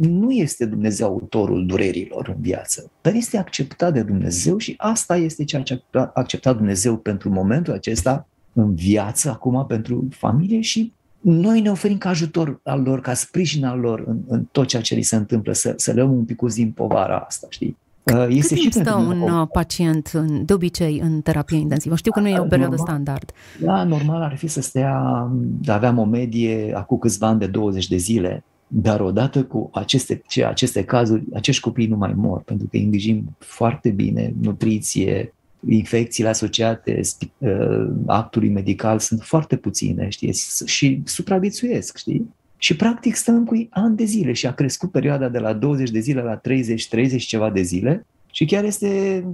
nu 0.00 0.30
este 0.30 0.66
Dumnezeu 0.66 1.06
autorul 1.06 1.66
durerilor 1.66 2.28
în 2.28 2.40
viață, 2.40 2.90
dar 3.00 3.14
este 3.14 3.36
acceptat 3.36 3.92
de 3.92 4.02
Dumnezeu 4.02 4.58
și 4.58 4.74
asta 4.76 5.16
este 5.16 5.44
ceea 5.44 5.62
ce 5.62 5.82
a 5.92 6.10
acceptat 6.14 6.56
Dumnezeu 6.56 6.96
pentru 6.96 7.30
momentul 7.30 7.72
acesta 7.72 8.28
în 8.52 8.74
viață, 8.74 9.30
acum 9.30 9.66
pentru 9.66 10.08
familie 10.10 10.60
și 10.60 10.92
noi 11.20 11.60
ne 11.60 11.70
oferim 11.70 11.98
ca 11.98 12.08
ajutor 12.08 12.60
al 12.62 12.82
lor, 12.82 13.00
ca 13.00 13.14
sprijin 13.14 13.64
al 13.64 13.78
lor 13.78 14.04
în, 14.06 14.18
în 14.26 14.44
tot 14.52 14.66
ceea 14.66 14.82
ce 14.82 14.94
li 14.94 15.02
se 15.02 15.16
întâmplă, 15.16 15.52
să, 15.52 15.72
să 15.76 15.92
le 15.92 16.00
luăm 16.00 16.12
un 16.12 16.24
pic 16.24 16.42
din 16.42 16.70
povara 16.70 17.18
asta, 17.18 17.46
știi? 17.50 17.76
Uh, 18.14 18.26
este 18.28 18.54
Cât 18.54 18.62
timp 18.62 18.72
stă 18.72 18.94
un 18.94 19.20
o... 19.20 19.40
Uh, 19.40 19.48
pacient 19.52 20.10
în, 20.12 20.44
de 20.44 20.52
obicei 20.52 20.98
în 21.02 21.20
terapie 21.20 21.58
intensivă? 21.58 21.96
Știu 21.96 22.12
că 22.12 22.20
nu 22.20 22.28
e 22.28 22.38
o 22.38 22.44
perioadă 22.44 22.74
normal, 22.76 22.86
standard. 22.86 23.32
Da, 23.60 23.84
normal 23.84 24.22
ar 24.22 24.36
fi 24.36 24.46
să 24.46 24.60
stea, 24.60 25.26
aveam 25.66 25.98
o 25.98 26.04
medie 26.04 26.72
acum 26.76 26.98
câțiva 26.98 27.26
ani 27.26 27.38
de 27.38 27.46
20 27.46 27.88
de 27.88 27.96
zile, 27.96 28.44
dar 28.66 29.00
odată 29.00 29.44
cu 29.44 29.70
aceste, 29.72 30.22
ce, 30.26 30.44
aceste 30.44 30.84
cazuri, 30.84 31.24
acești 31.34 31.62
copii 31.62 31.86
nu 31.86 31.96
mai 31.96 32.12
mor, 32.16 32.42
pentru 32.42 32.66
că 32.70 32.76
îi 32.76 32.82
îngrijim 32.82 33.36
foarte 33.38 33.90
bine, 33.90 34.34
nutriție, 34.40 35.34
infecțiile 35.68 36.28
asociate 36.28 37.00
uh, 37.38 37.88
actului 38.06 38.48
medical 38.48 38.98
sunt 38.98 39.22
foarte 39.22 39.56
puține, 39.56 40.08
știi, 40.08 40.34
și 40.64 41.02
supraviețuiesc, 41.04 41.96
știi? 41.96 42.34
Și 42.58 42.76
practic 42.76 43.14
stăm 43.14 43.44
cu 43.44 43.56
ei 43.56 43.68
ani 43.70 43.96
de 43.96 44.04
zile 44.04 44.32
și 44.32 44.46
a 44.46 44.52
crescut 44.52 44.90
perioada 44.90 45.28
de 45.28 45.38
la 45.38 45.52
20 45.52 45.90
de 45.90 45.98
zile 45.98 46.22
la 46.22 46.36
30, 46.36 46.88
30 46.88 47.22
ceva 47.22 47.50
de 47.50 47.62
zile 47.62 48.06
și 48.30 48.44
chiar 48.44 48.64
este 48.64 49.24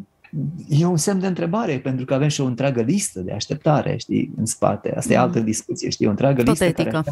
e 0.69 0.85
un 0.85 0.97
semn 0.97 1.21
de 1.21 1.27
întrebare, 1.27 1.79
pentru 1.79 2.05
că 2.05 2.15
avem 2.15 2.29
și 2.29 2.41
o 2.41 2.45
întreagă 2.45 2.81
listă 2.81 3.21
de 3.21 3.33
așteptare, 3.33 3.97
știi, 3.97 4.31
în 4.37 4.47
spate. 4.47 4.95
Asta 4.97 5.15
mm. 5.15 5.21
e 5.21 5.23
altă 5.23 5.41
discuție, 5.41 5.91
știi, 5.91 6.07
o 6.07 6.11
întreagă 6.11 6.43
Tot 6.43 6.49
listă 6.49 6.65
etică. 6.65 6.91
care 6.91 7.05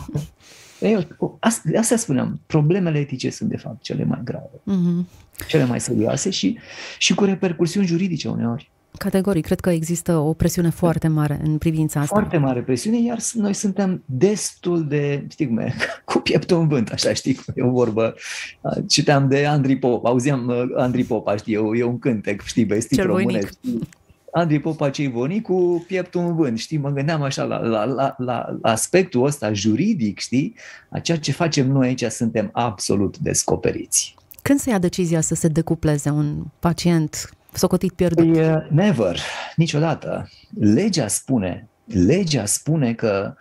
Eu, 0.93 1.37
asta, 1.41 1.71
asta 1.79 1.97
spuneam, 1.97 2.41
problemele 2.47 2.99
etice 2.99 3.31
sunt 3.31 3.49
de 3.49 3.57
fapt 3.57 3.83
cele 3.83 4.05
mai 4.05 4.21
grave, 4.25 4.61
mm-hmm. 4.61 5.07
cele 5.49 5.65
mai 5.65 5.81
serioase 5.81 6.31
și, 6.31 6.59
și 6.99 7.15
cu 7.15 7.25
repercursiuni 7.25 7.87
juridice 7.87 8.29
uneori. 8.29 8.71
Categoric, 8.99 9.45
cred 9.45 9.61
că 9.61 9.71
există 9.71 10.17
o 10.17 10.33
presiune 10.33 10.71
foarte 10.71 11.09
mare 11.09 11.41
în 11.45 11.59
privința 11.59 12.01
asta. 12.01 12.15
Foarte 12.15 12.37
mare 12.37 12.61
presiune, 12.61 13.03
iar 13.03 13.19
noi 13.33 13.55
suntem 13.55 14.03
destul 14.07 14.87
de, 14.89 15.27
știi 15.31 15.47
cum 15.47 15.59
e, 15.59 15.75
cu 16.05 16.19
pieptul 16.19 16.61
în 16.61 16.69
vânt, 16.69 16.89
așa 16.89 17.13
știi 17.13 17.35
cum 17.35 17.55
e 17.57 17.63
o 17.63 17.71
vorbă. 17.71 18.15
Citeam 18.89 19.29
de 19.29 19.47
Andrei 19.47 19.79
Pop, 19.79 20.05
auzeam 20.05 20.49
uh, 20.49 20.63
Andrei 20.77 21.05
Popa, 21.05 21.37
știi, 21.37 21.55
e 21.55 21.85
un 21.85 21.99
cântec, 21.99 22.43
știi, 22.43 22.65
vestit 22.65 23.03
românesc. 23.03 23.53
Andrei 24.35 24.61
Popa 24.61 24.91
cei 24.91 25.09
voni 25.09 25.41
cu 25.41 25.85
pieptul 25.87 26.21
în 26.21 26.35
vânt, 26.35 26.59
știi, 26.59 26.79
mă 26.79 26.91
gândeam 26.91 27.23
așa 27.23 27.43
la, 27.43 27.59
la, 27.59 27.85
la, 27.85 28.15
la 28.19 28.59
aspectul 28.63 29.25
ăsta 29.25 29.53
juridic, 29.53 30.19
știi, 30.19 30.55
a 30.89 30.99
ceea 30.99 31.19
ce 31.19 31.33
facem 31.33 31.71
noi 31.71 31.87
aici 31.87 32.05
suntem 32.05 32.49
absolut 32.53 33.19
descoperiți. 33.19 34.15
Când 34.43 34.59
se 34.59 34.71
ia 34.71 34.79
decizia 34.79 35.21
să 35.21 35.35
se 35.35 35.49
decupleze 35.49 36.11
un 36.11 36.45
pacient 36.59 37.35
socotit 37.53 37.93
pierdut? 37.93 38.33
Păi, 38.33 38.67
never, 38.71 39.21
niciodată. 39.57 40.29
Legea 40.59 41.09
spune, 41.09 41.69
legea 41.85 42.45
spune 42.45 42.95
că 42.95 43.35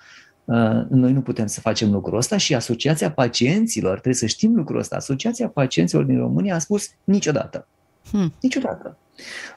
uh, 0.46 0.86
noi 0.89 1.12
nu 1.13 1.22
putem 1.22 1.46
să 1.48 1.60
facem 1.60 1.91
lucrul 1.91 2.18
ăsta 2.18 2.38
și 2.38 2.56
Asociația 2.56 3.12
Pacienților, 3.12 3.91
trebuie 3.91 4.13
să 4.13 4.25
știm 4.25 4.56
lucrul 4.56 4.80
ăsta, 4.80 4.96
Asociația 4.96 5.48
Pacienților 5.48 6.03
din 6.03 6.18
România 6.18 6.56
a 6.56 6.60
spus 6.60 6.89
niciodată. 7.03 7.68
Hmm. 8.10 8.34
Niciodată. 8.41 8.98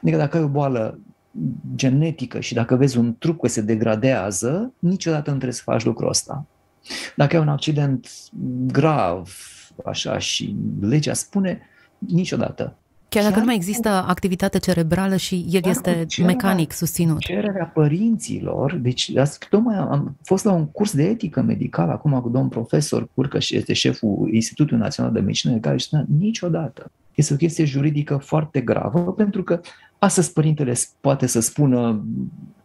Adică 0.02 0.16
dacă 0.16 0.36
ai 0.36 0.42
o 0.42 0.48
boală 0.48 0.98
genetică 1.74 2.40
și 2.40 2.54
dacă 2.54 2.76
vezi 2.76 2.98
un 2.98 3.18
trup 3.18 3.40
că 3.40 3.48
se 3.48 3.60
degradează, 3.60 4.72
niciodată 4.78 5.30
nu 5.30 5.36
trebuie 5.36 5.56
să 5.56 5.62
faci 5.64 5.84
lucrul 5.84 6.08
ăsta. 6.08 6.46
Dacă 7.16 7.36
ai 7.36 7.42
un 7.42 7.48
accident 7.48 8.08
grav, 8.66 9.36
așa, 9.84 10.18
și 10.18 10.56
legea 10.80 11.12
spune, 11.12 11.60
niciodată. 11.98 12.76
Chiar 13.14 13.24
dacă 13.24 13.38
nu 13.38 13.44
mai 13.44 13.54
există 13.54 13.88
activitate 13.88 14.58
cerebrală 14.58 15.16
și 15.16 15.46
el 15.50 15.60
este 15.64 16.04
cererea, 16.08 16.34
mecanic 16.34 16.72
susținut. 16.72 17.18
Cererea 17.18 17.64
părinților, 17.74 18.74
deci 18.74 19.12
tocmai 19.50 19.76
am 19.76 20.16
fost 20.22 20.44
la 20.44 20.52
un 20.52 20.66
curs 20.66 20.92
de 20.94 21.02
etică 21.02 21.42
medicală 21.42 21.92
acum 21.92 22.20
cu 22.20 22.28
domn 22.28 22.48
profesor 22.48 23.08
Curcă 23.14 23.38
și 23.38 23.56
este 23.56 23.72
șeful 23.72 24.28
Institutului 24.32 24.82
Național 24.82 25.12
de 25.12 25.20
Medicină 25.20 25.52
Legală 25.52 25.76
și 25.76 25.86
spunea 25.86 26.06
niciodată. 26.18 26.90
Este 27.14 27.32
o 27.32 27.36
chestie 27.36 27.64
juridică 27.64 28.16
foarte 28.16 28.60
gravă 28.60 29.12
pentru 29.12 29.42
că 29.42 29.60
astăzi 29.98 30.32
părintele 30.32 30.74
poate 31.00 31.26
să 31.26 31.40
spună 31.40 32.04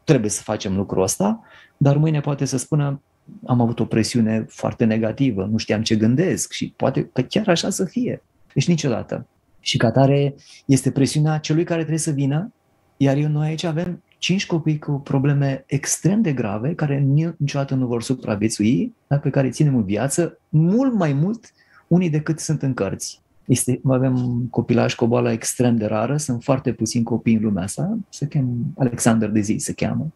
trebuie 0.03 0.29
să 0.29 0.41
facem 0.41 0.75
lucrul 0.75 1.03
ăsta, 1.03 1.41
dar 1.77 1.98
mâine 1.98 2.20
poate 2.20 2.46
să 2.46 2.58
spună 2.58 3.01
am 3.46 3.62
avut 3.62 3.79
o 3.79 3.86
presiune 3.86 4.46
foarte 4.48 4.86
negativă, 4.86 5.48
nu 5.51 5.58
știam 5.58 5.82
ce 5.82 5.96
gândesc 5.96 6.51
și 6.51 6.74
poate 6.75 7.10
că 7.13 7.22
chiar 7.22 7.48
așa 7.48 7.70
să 7.70 7.86
fie. 7.86 8.24
Deci 8.53 8.68
niciodată. 8.68 9.27
Și 9.60 9.78
ca 9.78 9.92
tare 9.92 10.36
este 10.66 10.92
presiunea 10.92 11.38
celui 11.38 11.63
care 11.63 11.80
trebuie 11.80 12.00
să 12.00 12.12
vină, 12.12 12.51
iar 12.98 13.18
eu 13.18 13.28
noi 13.28 13.48
aici 13.48 13.63
avem 13.63 14.04
cinci 14.18 14.46
copii 14.46 14.80
cu 14.80 14.92
probleme 14.92 15.63
extrem 15.68 16.22
de 16.22 16.34
grave, 16.34 16.74
care 16.74 17.00
niciodată 17.38 17.75
nu 17.75 17.88
vor 17.88 18.04
supraviețui, 18.04 18.96
dar 19.08 19.20
pe 19.20 19.30
care 19.30 19.50
ținem 19.50 19.75
în 19.75 19.84
viață, 19.84 20.39
mult 20.50 20.94
mai 20.94 21.13
mult 21.13 21.54
unii 21.88 22.10
decât 22.10 22.39
sunt 22.39 22.62
în 22.62 22.74
cărți. 22.74 23.22
Este, 23.46 23.82
avem 23.84 24.16
un 24.16 24.48
copilaj 24.48 24.96
cu 24.96 25.04
o 25.04 25.08
boală 25.08 25.32
extrem 25.32 25.75
de 25.75 25.86
rară, 25.86 26.18
sunt 26.18 26.44
foarte 26.44 26.74
puțini 26.74 27.04
copii 27.04 27.36
în 27.36 27.42
lumea 27.42 27.63
asta, 27.63 27.98
se 28.10 28.28
cheamă 28.28 28.51
Alexander 28.78 29.30
de 29.30 29.39
Zi, 29.39 29.56
se 29.58 29.74
cheamă. 29.74 30.12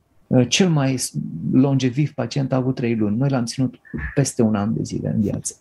Cel 0.47 0.69
mai 0.69 0.99
longeviv 1.51 2.13
pacient 2.13 2.51
a 2.51 2.55
avut 2.55 2.75
trei 2.75 2.95
luni. 2.95 3.17
Noi 3.17 3.29
l-am 3.29 3.45
ținut 3.45 3.75
peste 4.15 4.41
un 4.41 4.55
an 4.55 4.73
de 4.73 4.83
zile 4.83 5.09
în 5.09 5.21
viață. 5.21 5.55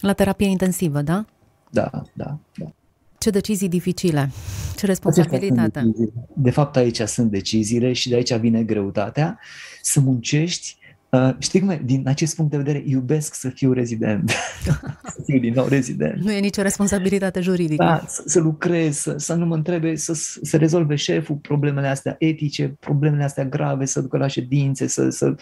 La 0.00 0.12
terapie 0.12 0.46
intensivă, 0.46 1.02
da? 1.02 1.24
Da, 1.70 1.90
da, 2.12 2.38
da. 2.56 2.72
Ce 3.20 3.30
decizii 3.30 3.68
dificile, 3.68 4.30
ce 4.76 4.86
responsabilitate. 4.86 5.90
De 6.34 6.50
fapt, 6.50 6.76
aici 6.76 7.00
sunt 7.00 7.30
deciziile 7.30 7.92
și 7.92 8.08
de 8.08 8.14
aici 8.14 8.34
vine 8.34 8.62
greutatea 8.62 9.38
să 9.82 10.00
muncești 10.00 10.78
Uh, 11.10 11.30
știi 11.38 11.60
cum 11.60 11.68
e? 11.68 11.80
Din 11.84 12.08
acest 12.08 12.36
punct 12.36 12.50
de 12.50 12.56
vedere, 12.56 12.82
iubesc 12.86 13.34
să 13.34 13.48
fiu 13.48 13.72
rezident. 13.72 14.30
să 15.14 15.22
fiu 15.24 15.38
din 15.38 15.52
nou 15.52 15.66
rezident. 15.66 16.20
Nu 16.22 16.32
e 16.32 16.40
nicio 16.40 16.62
responsabilitate 16.62 17.40
juridică. 17.40 17.84
Da, 17.84 18.04
să, 18.08 18.22
să 18.26 18.40
lucrez, 18.40 18.96
să, 18.96 19.14
să 19.16 19.34
nu 19.34 19.46
mă 19.46 19.54
întrebe, 19.54 19.96
să, 19.96 20.14
să 20.42 20.56
rezolve 20.56 20.94
șeful 20.94 21.36
problemele 21.36 21.86
astea 21.86 22.16
etice, 22.18 22.76
problemele 22.80 23.24
astea 23.24 23.44
grave, 23.44 23.84
să 23.84 24.00
ducă 24.00 24.16
la 24.16 24.26
ședințe, 24.26 24.86
să, 24.86 25.08
să 25.08 25.34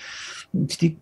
știi, 0.68 0.98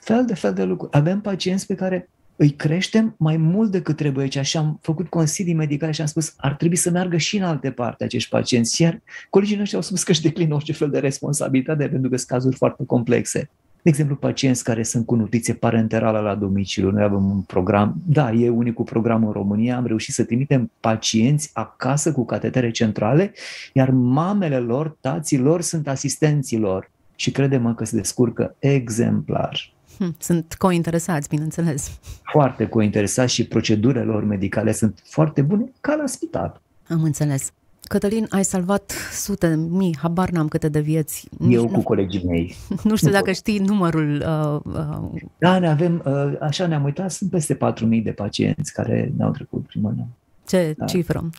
fel 0.00 0.24
de 0.24 0.34
fel 0.34 0.52
de 0.52 0.62
lucruri. 0.62 0.92
Avem 0.92 1.20
pacienți 1.20 1.66
pe 1.66 1.74
care 1.74 2.08
îi 2.36 2.50
creștem 2.50 3.14
mai 3.18 3.36
mult 3.36 3.70
decât 3.70 3.96
trebuie 3.96 4.22
aici 4.22 4.46
și 4.46 4.56
am 4.56 4.78
făcut 4.82 5.08
consilii 5.08 5.54
medicale 5.54 5.92
și 5.92 6.00
am 6.00 6.06
spus 6.06 6.34
ar 6.36 6.54
trebui 6.54 6.76
să 6.76 6.90
meargă 6.90 7.16
și 7.16 7.36
în 7.36 7.42
alte 7.42 7.70
parte 7.70 8.04
acești 8.04 8.30
pacienți. 8.30 8.82
Iar 8.82 9.02
colegii 9.30 9.56
noștri 9.56 9.76
au 9.76 9.82
spus 9.82 10.02
că 10.02 10.10
își 10.10 10.22
declină 10.22 10.54
orice 10.54 10.72
fel 10.72 10.90
de 10.90 10.98
responsabilitate 10.98 11.88
pentru 11.88 12.10
că 12.10 12.16
sunt 12.16 12.28
cazuri 12.28 12.56
foarte 12.56 12.84
complexe. 12.86 13.50
De 13.82 13.92
exemplu, 13.92 14.16
pacienți 14.16 14.64
care 14.64 14.82
sunt 14.82 15.06
cu 15.06 15.14
nutriție 15.14 15.54
parenterală 15.54 16.18
la 16.18 16.34
domiciliu. 16.34 16.90
Noi 16.90 17.02
avem 17.02 17.30
un 17.30 17.40
program, 17.40 17.94
da, 18.06 18.32
e 18.32 18.48
unicul 18.48 18.84
program 18.84 19.24
în 19.24 19.32
România, 19.32 19.76
am 19.76 19.86
reușit 19.86 20.14
să 20.14 20.24
trimitem 20.24 20.70
pacienți 20.80 21.50
acasă 21.52 22.12
cu 22.12 22.24
catetere 22.24 22.70
centrale, 22.70 23.32
iar 23.72 23.90
mamele 23.90 24.58
lor, 24.58 24.96
tații 25.00 25.38
lor 25.38 25.60
sunt 25.60 25.88
asistenții 25.88 26.58
lor. 26.58 26.90
Și 27.16 27.30
crede-mă 27.30 27.74
că 27.74 27.84
se 27.84 27.96
descurcă 27.96 28.54
exemplar. 28.58 29.75
Hm, 29.98 30.14
sunt 30.18 30.54
cointeresați, 30.58 31.28
bineînțeles. 31.28 31.98
Foarte 32.22 32.66
cointeresați 32.66 33.34
și 33.34 33.46
procedurile 33.46 34.02
lor 34.02 34.24
medicale 34.24 34.72
sunt 34.72 35.02
foarte 35.04 35.42
bune, 35.42 35.72
ca 35.80 35.94
la 35.94 36.06
spital. 36.06 36.60
Am 36.88 37.02
înțeles. 37.02 37.52
Cătălin, 37.88 38.26
ai 38.30 38.44
salvat 38.44 38.92
sute, 39.12 39.54
mii, 39.68 39.96
habar 40.00 40.30
n-am 40.30 40.48
câte 40.48 40.68
de 40.68 40.80
vieți. 40.80 41.28
Eu 41.48 41.62
nu, 41.62 41.68
cu 41.68 41.82
colegii 41.82 42.24
mei. 42.24 42.54
Nu 42.84 42.96
știu 42.96 43.10
dacă 43.10 43.32
știi 43.32 43.58
numărul. 43.58 44.24
Uh, 44.26 44.74
uh... 44.74 45.22
Da, 45.38 45.58
ne 45.58 45.68
avem, 45.68 46.02
uh, 46.04 46.32
așa 46.40 46.66
ne-am 46.66 46.84
uitat, 46.84 47.10
sunt 47.10 47.30
peste 47.30 47.54
4.000 47.54 48.02
de 48.02 48.10
pacienți 48.10 48.72
care 48.72 49.12
ne-au 49.16 49.30
trecut 49.30 49.66
prima 49.66 49.88
mână. 49.88 50.06
Ce 50.46 50.74
da. 50.76 50.84
cifră! 50.84 51.30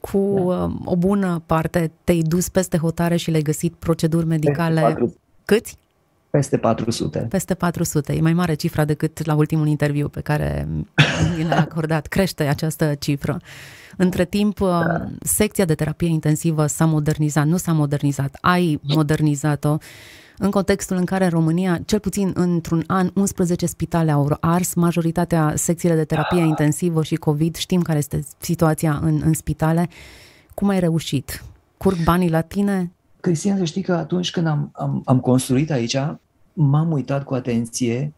Cu 0.00 0.34
da. 0.36 0.64
uh, 0.64 0.72
o 0.84 0.96
bună 0.96 1.42
parte 1.46 1.90
te-ai 2.04 2.20
dus 2.20 2.48
peste 2.48 2.78
hotare 2.78 3.16
și 3.16 3.30
le-ai 3.30 3.42
găsit 3.42 3.74
proceduri 3.74 4.26
medicale. 4.26 4.96
Câți? 5.44 5.76
Peste 6.30 6.56
400. 6.56 7.18
Peste 7.18 7.54
400. 7.54 8.12
E 8.12 8.20
mai 8.20 8.32
mare 8.32 8.54
cifra 8.54 8.84
decât 8.84 9.26
la 9.26 9.34
ultimul 9.34 9.66
interviu 9.66 10.08
pe 10.08 10.20
care 10.20 10.68
mi 11.36 11.44
l-a 11.44 11.60
acordat. 11.60 12.06
Crește 12.06 12.44
această 12.44 12.94
cifră. 12.94 13.40
Între 13.96 14.24
timp, 14.24 14.58
da. 14.58 14.78
Um, 14.78 15.16
secția 15.22 15.64
de 15.64 15.74
terapie 15.74 16.08
intensivă 16.08 16.66
s-a 16.66 16.84
modernizat, 16.84 17.46
nu 17.46 17.56
s-a 17.56 17.72
modernizat, 17.72 18.38
ai 18.40 18.80
modernizat-o 18.82 19.76
în 20.38 20.50
contextul 20.50 20.96
în 20.96 21.04
care 21.04 21.24
în 21.24 21.30
România, 21.30 21.78
cel 21.84 21.98
puțin 21.98 22.32
într-un 22.34 22.84
an, 22.86 23.10
11 23.14 23.66
spitale 23.66 24.10
au 24.10 24.36
ars, 24.40 24.74
majoritatea 24.74 25.52
secțiile 25.56 25.94
de 25.94 26.04
terapie 26.04 26.40
intensivă 26.40 27.02
și 27.02 27.14
COVID, 27.14 27.56
știm 27.56 27.82
care 27.82 27.98
este 27.98 28.26
situația 28.38 28.98
în, 29.02 29.20
în 29.24 29.32
spitale. 29.32 29.88
Cum 30.54 30.68
ai 30.68 30.80
reușit? 30.80 31.44
Curg 31.76 32.02
banii 32.04 32.30
la 32.30 32.40
tine? 32.40 32.92
Cristian, 33.28 33.58
să 33.58 33.64
știi 33.64 33.82
că 33.82 33.92
atunci 33.92 34.30
când 34.30 34.46
am, 34.46 34.70
am, 34.72 35.02
am 35.04 35.20
construit 35.20 35.70
aici, 35.70 35.96
m-am 36.52 36.92
uitat 36.92 37.24
cu 37.24 37.34
atenție 37.34 38.12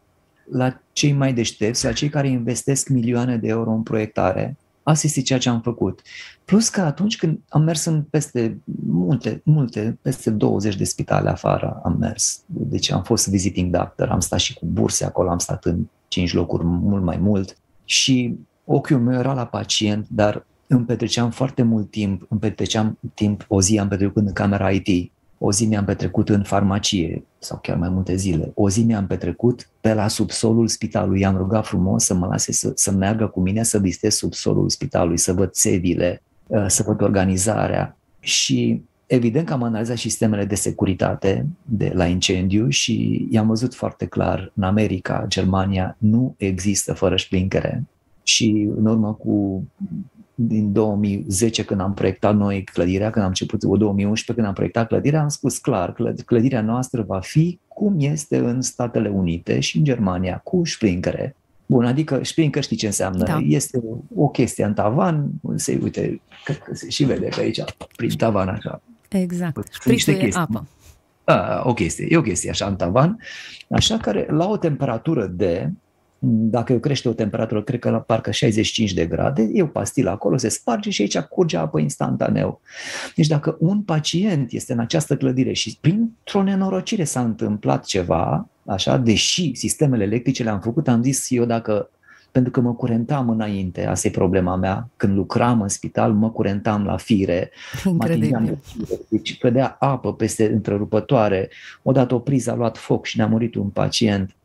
la 0.51 0.81
cei 0.93 1.11
mai 1.11 1.33
deștepți, 1.33 1.85
la 1.85 1.91
cei 1.91 2.09
care 2.09 2.27
investesc 2.27 2.89
milioane 2.89 3.37
de 3.37 3.47
euro 3.47 3.71
în 3.71 3.83
proiectare. 3.83 4.57
Asta 4.83 5.07
este 5.07 5.21
ceea 5.21 5.39
ce 5.39 5.49
am 5.49 5.61
făcut. 5.61 6.01
Plus 6.45 6.69
că 6.69 6.81
atunci 6.81 7.17
când 7.17 7.39
am 7.49 7.61
mers 7.63 7.85
în 7.85 8.01
peste 8.01 8.57
multe, 8.87 9.41
multe, 9.45 9.97
peste 10.01 10.29
20 10.29 10.75
de 10.75 10.83
spitale 10.83 11.29
afară 11.29 11.81
am 11.83 11.97
mers. 11.99 12.41
Deci 12.45 12.91
am 12.91 13.03
fost 13.03 13.29
visiting 13.29 13.75
doctor, 13.75 14.09
am 14.09 14.19
stat 14.19 14.39
și 14.39 14.53
cu 14.53 14.65
burse 14.65 15.05
acolo, 15.05 15.29
am 15.29 15.37
stat 15.37 15.65
în 15.65 15.85
5 16.07 16.33
locuri 16.33 16.63
mult 16.63 17.03
mai 17.03 17.17
mult 17.17 17.57
și 17.85 18.37
ochiul 18.65 18.99
meu 18.99 19.19
era 19.19 19.33
la 19.33 19.45
pacient, 19.45 20.07
dar 20.09 20.45
îmi 20.73 20.85
petreceam 20.85 21.29
foarte 21.29 21.63
mult 21.63 21.91
timp, 21.91 22.25
îmi 22.29 22.39
petreceam 22.39 22.97
timp, 23.13 23.45
o 23.47 23.61
zi 23.61 23.79
am 23.79 23.87
petrecut 23.87 24.25
în 24.25 24.33
camera 24.33 24.69
IT, 24.69 25.11
o 25.37 25.51
zi 25.51 25.65
mi-am 25.65 25.85
petrecut 25.85 26.29
în 26.29 26.43
farmacie 26.43 27.23
sau 27.39 27.59
chiar 27.61 27.77
mai 27.77 27.89
multe 27.89 28.15
zile. 28.15 28.51
O 28.53 28.69
zi 28.69 28.83
mi-am 28.83 29.07
petrecut 29.07 29.69
pe 29.81 29.93
la 29.93 30.07
subsolul 30.07 30.67
spitalului. 30.67 31.19
I-am 31.19 31.37
rugat 31.37 31.65
frumos 31.65 32.03
să 32.03 32.13
mă 32.13 32.25
lase 32.25 32.51
să, 32.51 32.71
să 32.75 32.91
meargă 32.91 33.27
cu 33.27 33.39
mine 33.39 33.63
să 33.63 33.79
vizitez 33.79 34.13
subsolul 34.13 34.69
spitalului, 34.69 35.17
să 35.17 35.33
văd 35.33 35.51
țevile, 35.51 36.21
uh, 36.47 36.65
să 36.67 36.83
văd 36.83 37.01
organizarea. 37.01 37.97
Și 38.19 38.81
evident 39.05 39.47
că 39.47 39.53
am 39.53 39.63
analizat 39.63 39.97
sistemele 39.97 40.45
de 40.45 40.55
securitate 40.55 41.45
de 41.63 41.91
la 41.95 42.05
incendiu 42.05 42.69
și 42.69 43.27
i-am 43.31 43.47
văzut 43.47 43.75
foarte 43.75 44.05
clar, 44.05 44.51
în 44.55 44.63
America, 44.63 45.25
Germania, 45.27 45.95
nu 45.97 46.35
există 46.37 46.93
fără 46.93 47.15
șplincere. 47.15 47.83
Și 48.23 48.69
în 48.77 48.85
urmă 48.85 49.13
cu 49.13 49.63
din 50.47 50.73
2010 50.73 51.63
când 51.63 51.81
am 51.81 51.93
proiectat 51.93 52.35
noi 52.35 52.63
clădirea, 52.63 53.09
când 53.09 53.23
am 53.23 53.29
început, 53.29 53.63
o 53.63 53.77
2011 53.77 54.33
când 54.33 54.47
am 54.47 54.53
proiectat 54.53 54.87
clădirea, 54.87 55.21
am 55.21 55.27
spus 55.27 55.57
clar, 55.57 55.95
clădirea 56.25 56.61
noastră 56.61 57.01
va 57.01 57.19
fi 57.19 57.59
cum 57.67 57.95
este 57.97 58.37
în 58.37 58.61
Statele 58.61 59.09
Unite 59.09 59.59
și 59.59 59.77
în 59.77 59.83
Germania, 59.83 60.41
cu 60.43 60.61
sprinkere. 60.65 61.35
Bun, 61.65 61.85
adică 61.85 62.19
sprinkler 62.23 62.63
știi 62.63 62.77
ce 62.77 62.85
înseamnă? 62.85 63.23
Da. 63.23 63.39
Este 63.47 63.81
o 64.15 64.27
chestie 64.27 64.63
în 64.63 64.73
tavan, 64.73 65.29
se, 65.55 65.79
uite, 65.83 66.21
că, 66.43 66.53
că 66.53 66.75
se 66.75 66.89
și 66.89 67.03
vede 67.03 67.27
că 67.27 67.39
aici, 67.39 67.63
prin 67.95 68.09
tavan 68.17 68.47
așa. 68.47 68.81
Exact, 69.09 69.67
Sprinkler 69.71 70.23
e 70.23 70.29
apă. 70.33 70.67
A, 71.23 71.61
o 71.65 71.73
chestie, 71.73 72.07
e 72.09 72.17
o 72.17 72.21
chestie 72.21 72.49
așa 72.49 72.65
în 72.65 72.75
tavan, 72.75 73.19
așa 73.69 73.97
care 73.97 74.27
la 74.29 74.49
o 74.49 74.57
temperatură 74.57 75.25
de 75.25 75.69
dacă 76.23 76.73
crește 76.73 77.09
o 77.09 77.13
temperatură, 77.13 77.61
cred 77.61 77.79
că 77.79 77.89
la 77.89 77.99
parcă 77.99 78.31
65 78.31 78.93
de 78.93 79.05
grade, 79.05 79.49
e 79.53 79.61
o 79.61 79.65
pastilă 79.65 80.09
acolo, 80.09 80.37
se 80.37 80.49
sparge 80.49 80.89
și 80.89 81.01
aici 81.01 81.19
curge 81.19 81.57
apă 81.57 81.79
instantaneu. 81.79 82.61
Deci 83.15 83.27
dacă 83.27 83.57
un 83.59 83.81
pacient 83.81 84.51
este 84.51 84.73
în 84.73 84.79
această 84.79 85.17
clădire 85.17 85.53
și 85.53 85.77
printr-o 85.81 86.43
nenorocire 86.43 87.03
s-a 87.03 87.21
întâmplat 87.21 87.85
ceva, 87.85 88.47
așa, 88.65 88.97
deși 88.97 89.55
sistemele 89.55 90.03
electrice 90.03 90.43
le-am 90.43 90.59
făcut, 90.59 90.87
am 90.87 91.03
zis 91.03 91.29
eu 91.29 91.45
dacă 91.45 91.89
pentru 92.31 92.51
că 92.51 92.61
mă 92.61 92.73
curentam 92.73 93.29
înainte, 93.29 93.85
asta 93.85 94.07
e 94.07 94.11
problema 94.11 94.55
mea, 94.55 94.89
când 94.97 95.15
lucram 95.15 95.61
în 95.61 95.67
spital, 95.67 96.13
mă 96.13 96.29
curentam 96.31 96.85
la 96.85 96.97
fire, 96.97 97.51
Incredibil. 97.85 98.57
deci 99.07 99.37
cădea 99.37 99.75
apă 99.79 100.13
peste 100.13 100.51
întrerupătoare, 100.51 101.49
odată 101.81 102.15
o 102.15 102.19
priză 102.19 102.51
a 102.51 102.55
luat 102.55 102.77
foc 102.77 103.05
și 103.05 103.17
ne-a 103.17 103.27
murit 103.27 103.55
un 103.55 103.67
pacient. 103.67 104.35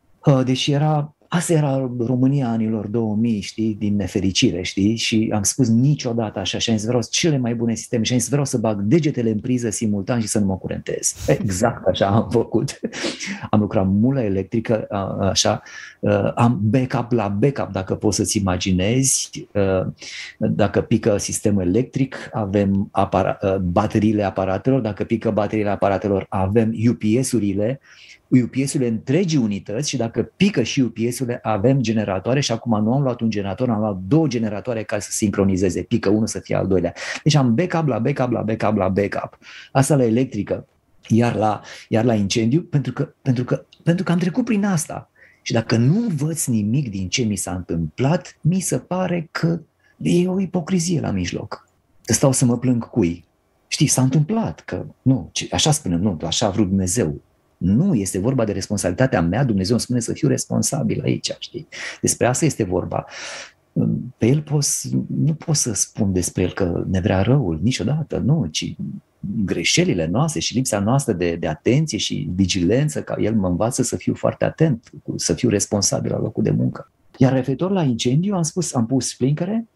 Deci 0.45 0.67
era 0.67 1.15
Asta 1.29 1.53
era 1.53 1.91
România 1.99 2.47
anilor 2.49 2.87
2000, 2.87 3.41
știi, 3.41 3.75
din 3.79 3.95
nefericire, 3.95 4.61
știi? 4.61 4.95
Și 4.95 5.31
am 5.33 5.43
spus 5.43 5.69
niciodată 5.69 6.39
așa 6.39 6.57
și 6.57 6.69
am 6.69 6.77
zis 6.77 6.85
vreau 6.85 7.01
cele 7.09 7.37
mai 7.37 7.55
bune 7.55 7.75
sisteme 7.75 8.03
și 8.03 8.13
am 8.13 8.19
zis 8.19 8.29
vreau 8.29 8.45
să 8.45 8.57
bag 8.57 8.81
degetele 8.81 9.29
în 9.29 9.39
priză 9.39 9.69
simultan 9.69 10.19
și 10.19 10.27
să 10.27 10.39
nu 10.39 10.45
mă 10.45 10.57
curentez. 10.57 11.15
Exact 11.39 11.87
așa 11.87 12.07
am 12.07 12.29
făcut. 12.29 12.79
Am 13.49 13.59
lucrat 13.59 13.87
mult 13.87 14.15
la 14.15 14.23
electrică, 14.23 14.87
așa, 15.19 15.61
am 16.35 16.59
backup 16.63 17.11
la 17.11 17.27
backup, 17.27 17.71
dacă 17.71 17.95
poți 17.95 18.15
să-ți 18.15 18.37
imaginezi. 18.37 19.47
Dacă 20.37 20.81
pică 20.81 21.17
sistemul 21.17 21.61
electric, 21.61 22.29
avem 22.33 22.89
apara- 22.91 23.39
bateriile 23.61 24.23
aparatelor, 24.23 24.81
dacă 24.81 25.03
pică 25.03 25.31
bateriile 25.31 25.69
aparatelor, 25.69 26.25
avem 26.29 26.73
UPS-urile, 26.89 27.79
UPS-urile 28.29 28.89
întregi 28.89 29.37
unități 29.37 29.89
și 29.89 29.97
dacă 29.97 30.31
pică 30.35 30.63
și 30.63 30.81
UPS-urile, 30.81 31.39
avem 31.41 31.81
generatoare 31.81 32.39
și 32.39 32.51
acum 32.51 32.83
nu 32.83 32.93
am 32.93 33.01
luat 33.01 33.21
un 33.21 33.29
generator, 33.29 33.69
am 33.69 33.79
luat 33.79 33.97
două 34.07 34.27
generatoare 34.27 34.83
ca 34.83 34.99
să 34.99 35.11
sincronizeze, 35.11 35.81
pică 35.81 36.09
unul 36.09 36.27
să 36.27 36.39
fie 36.39 36.55
al 36.55 36.67
doilea. 36.67 36.93
Deci 37.23 37.35
am 37.35 37.55
backup 37.55 37.87
la 37.87 37.99
backup 37.99 38.31
la 38.31 38.41
backup 38.41 38.77
la 38.77 38.87
backup. 38.87 39.37
Asta 39.71 39.95
la 39.95 40.03
electrică. 40.03 40.67
Iar 41.07 41.35
la, 41.35 41.61
iar 41.89 42.03
la 42.03 42.13
incendiu, 42.13 42.61
pentru 42.61 42.93
că, 42.93 43.13
pentru, 43.21 43.43
că, 43.43 43.65
pentru 43.83 44.03
că 44.03 44.11
am 44.11 44.17
trecut 44.17 44.45
prin 44.45 44.65
asta. 44.65 45.09
Și 45.41 45.53
dacă 45.53 45.77
nu 45.77 45.97
învăț 45.97 46.45
nimic 46.45 46.89
din 46.89 47.09
ce 47.09 47.23
mi 47.23 47.35
s-a 47.35 47.51
întâmplat, 47.51 48.37
mi 48.41 48.59
se 48.59 48.77
pare 48.77 49.27
că 49.31 49.59
e 49.97 50.27
o 50.27 50.39
ipocrizie 50.39 50.99
la 50.99 51.11
mijloc. 51.11 51.67
Să 52.01 52.13
stau 52.13 52.31
să 52.31 52.45
mă 52.45 52.57
plâng 52.57 52.89
cui. 52.89 53.25
Știi, 53.67 53.87
s-a 53.87 54.01
întâmplat 54.01 54.59
că, 54.59 54.85
nu, 55.01 55.31
așa 55.51 55.71
spunem, 55.71 55.99
nu, 55.99 56.17
așa 56.25 56.45
a 56.45 56.49
vrut 56.49 56.67
Dumnezeu. 56.67 57.21
Nu, 57.57 57.93
este 57.93 58.19
vorba 58.19 58.45
de 58.45 58.51
responsabilitatea 58.51 59.21
mea, 59.21 59.43
Dumnezeu 59.43 59.73
îmi 59.73 59.81
spune 59.81 59.99
să 59.99 60.13
fiu 60.13 60.27
responsabil 60.27 61.01
aici, 61.03 61.35
știi? 61.39 61.67
Despre 62.01 62.27
asta 62.27 62.45
este 62.45 62.63
vorba. 62.63 63.05
Pe 64.17 64.25
el 64.25 64.41
poți, 64.41 64.89
nu 65.07 65.33
pot 65.33 65.55
să 65.55 65.73
spun 65.73 66.13
despre 66.13 66.41
el 66.41 66.53
că 66.53 66.83
ne 66.89 66.99
vrea 66.99 67.21
răul, 67.21 67.59
niciodată, 67.61 68.17
nu, 68.17 68.45
ci 68.51 68.75
greșelile 69.45 70.05
noastre 70.05 70.39
și 70.39 70.55
lipsa 70.55 70.79
noastră 70.79 71.13
de, 71.13 71.35
de 71.35 71.47
atenție 71.47 71.97
și 71.97 72.29
vigilență, 72.35 73.01
ca 73.01 73.15
el 73.19 73.35
mă 73.35 73.47
învață 73.47 73.83
să 73.83 73.95
fiu 73.95 74.13
foarte 74.13 74.45
atent, 74.45 74.91
să 75.15 75.33
fiu 75.33 75.49
responsabil 75.49 76.11
la 76.11 76.19
locul 76.19 76.43
de 76.43 76.51
muncă. 76.51 76.91
Iar 77.17 77.33
referitor 77.33 77.71
la 77.71 77.83
incendiu, 77.83 78.35
am 78.35 78.41
spus, 78.41 78.73
am 78.73 78.85
pus 78.85 79.07
splincăre 79.07 79.67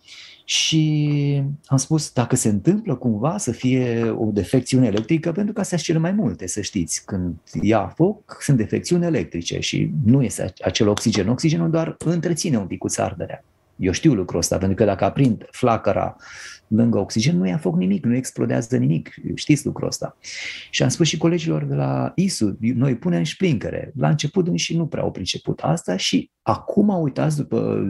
și 0.51 1.43
am 1.65 1.77
spus, 1.77 2.11
dacă 2.11 2.35
se 2.35 2.49
întâmplă 2.49 2.95
cumva 2.95 3.37
să 3.37 3.51
fie 3.51 4.09
o 4.09 4.25
defecțiune 4.31 4.87
electrică, 4.87 5.31
pentru 5.31 5.53
că 5.53 5.59
astea 5.59 5.77
sunt 5.77 5.89
cele 5.89 6.09
mai 6.09 6.11
multe, 6.11 6.47
să 6.47 6.61
știți. 6.61 7.05
Când 7.05 7.35
ia 7.61 7.93
foc, 7.95 8.37
sunt 8.41 8.57
defecțiuni 8.57 9.05
electrice 9.05 9.59
și 9.59 9.91
nu 10.05 10.23
este 10.23 10.53
acel 10.61 10.87
oxigen. 10.87 11.27
Oxigenul 11.27 11.69
doar 11.69 11.95
întreține 12.05 12.57
un 12.57 12.65
pic 12.65 12.77
cu 12.77 12.87
arderea. 12.95 13.43
Eu 13.75 13.91
știu 13.91 14.13
lucrul 14.13 14.39
ăsta, 14.39 14.57
pentru 14.57 14.75
că 14.75 14.85
dacă 14.85 15.03
aprind 15.03 15.47
flacăra 15.51 16.15
lângă 16.75 16.97
oxigen, 16.97 17.38
nu 17.38 17.47
ia 17.47 17.57
foc 17.57 17.75
nimic, 17.75 18.05
nu 18.05 18.15
explodează 18.15 18.77
nimic. 18.77 19.13
Știți 19.36 19.65
lucrul 19.65 19.88
ăsta. 19.88 20.17
Și 20.69 20.84
am 20.84 20.89
spus 20.89 21.07
și 21.07 21.17
colegilor 21.17 21.63
de 21.63 21.75
la 21.75 22.12
ISU, 22.15 22.57
noi 22.60 22.95
punem 22.95 23.23
șplincăre. 23.23 23.91
La 23.97 24.10
început 24.10 24.55
și 24.55 24.77
nu 24.77 24.86
prea 24.86 25.03
au 25.03 25.12
priceput 25.12 25.60
asta 25.60 25.97
și 25.97 26.29
acum, 26.41 26.89
uitați, 26.89 27.38
după 27.38 27.89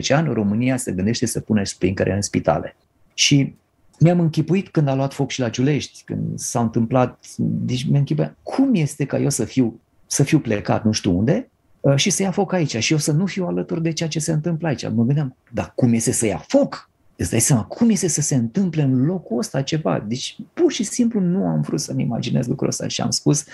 10-15 0.00 0.06
ani, 0.08 0.32
România 0.32 0.76
se 0.76 0.92
gândește 0.92 1.26
să 1.26 1.40
pună 1.40 1.62
șplincăre 1.62 2.14
în 2.14 2.20
spitale. 2.20 2.76
Și 3.14 3.54
mi-am 4.00 4.20
închipuit 4.20 4.68
când 4.68 4.88
a 4.88 4.94
luat 4.94 5.12
foc 5.12 5.30
și 5.30 5.40
la 5.40 5.50
Giulești, 5.50 6.02
când 6.04 6.38
s-a 6.38 6.60
întâmplat, 6.60 7.24
deci 7.38 7.84
mi-am 7.84 7.98
închipuit, 7.98 8.36
cum 8.42 8.74
este 8.74 9.04
ca 9.04 9.18
eu 9.18 9.30
să 9.30 9.44
fiu, 9.44 9.80
să 10.06 10.22
fiu 10.22 10.38
plecat 10.38 10.84
nu 10.84 10.92
știu 10.92 11.18
unde, 11.18 11.50
uh, 11.80 11.96
și 11.96 12.10
să 12.10 12.22
ia 12.22 12.30
foc 12.30 12.52
aici 12.52 12.76
și 12.76 12.92
eu 12.92 12.98
să 12.98 13.12
nu 13.12 13.26
fiu 13.26 13.46
alături 13.46 13.82
de 13.82 13.92
ceea 13.92 14.08
ce 14.08 14.18
se 14.18 14.32
întâmplă 14.32 14.68
aici. 14.68 14.88
Mă 14.88 15.04
gândeam, 15.04 15.36
dar 15.52 15.72
cum 15.74 15.92
este 15.92 16.12
să 16.12 16.26
ia 16.26 16.44
foc? 16.48 16.89
Îți 17.20 17.30
dai 17.30 17.40
seama 17.40 17.62
cum 17.62 17.90
este 17.90 18.08
să 18.08 18.20
se 18.20 18.34
întâmple 18.34 18.82
în 18.82 19.04
locul 19.04 19.38
ăsta 19.38 19.62
ceva. 19.62 20.04
Deci 20.08 20.36
pur 20.54 20.72
și 20.72 20.82
simplu 20.82 21.20
nu 21.20 21.46
am 21.46 21.60
vrut 21.60 21.80
să-mi 21.80 22.02
imaginez 22.02 22.46
lucrul 22.46 22.68
ăsta 22.68 22.88
și 22.88 23.00
am 23.00 23.10
spus 23.10 23.44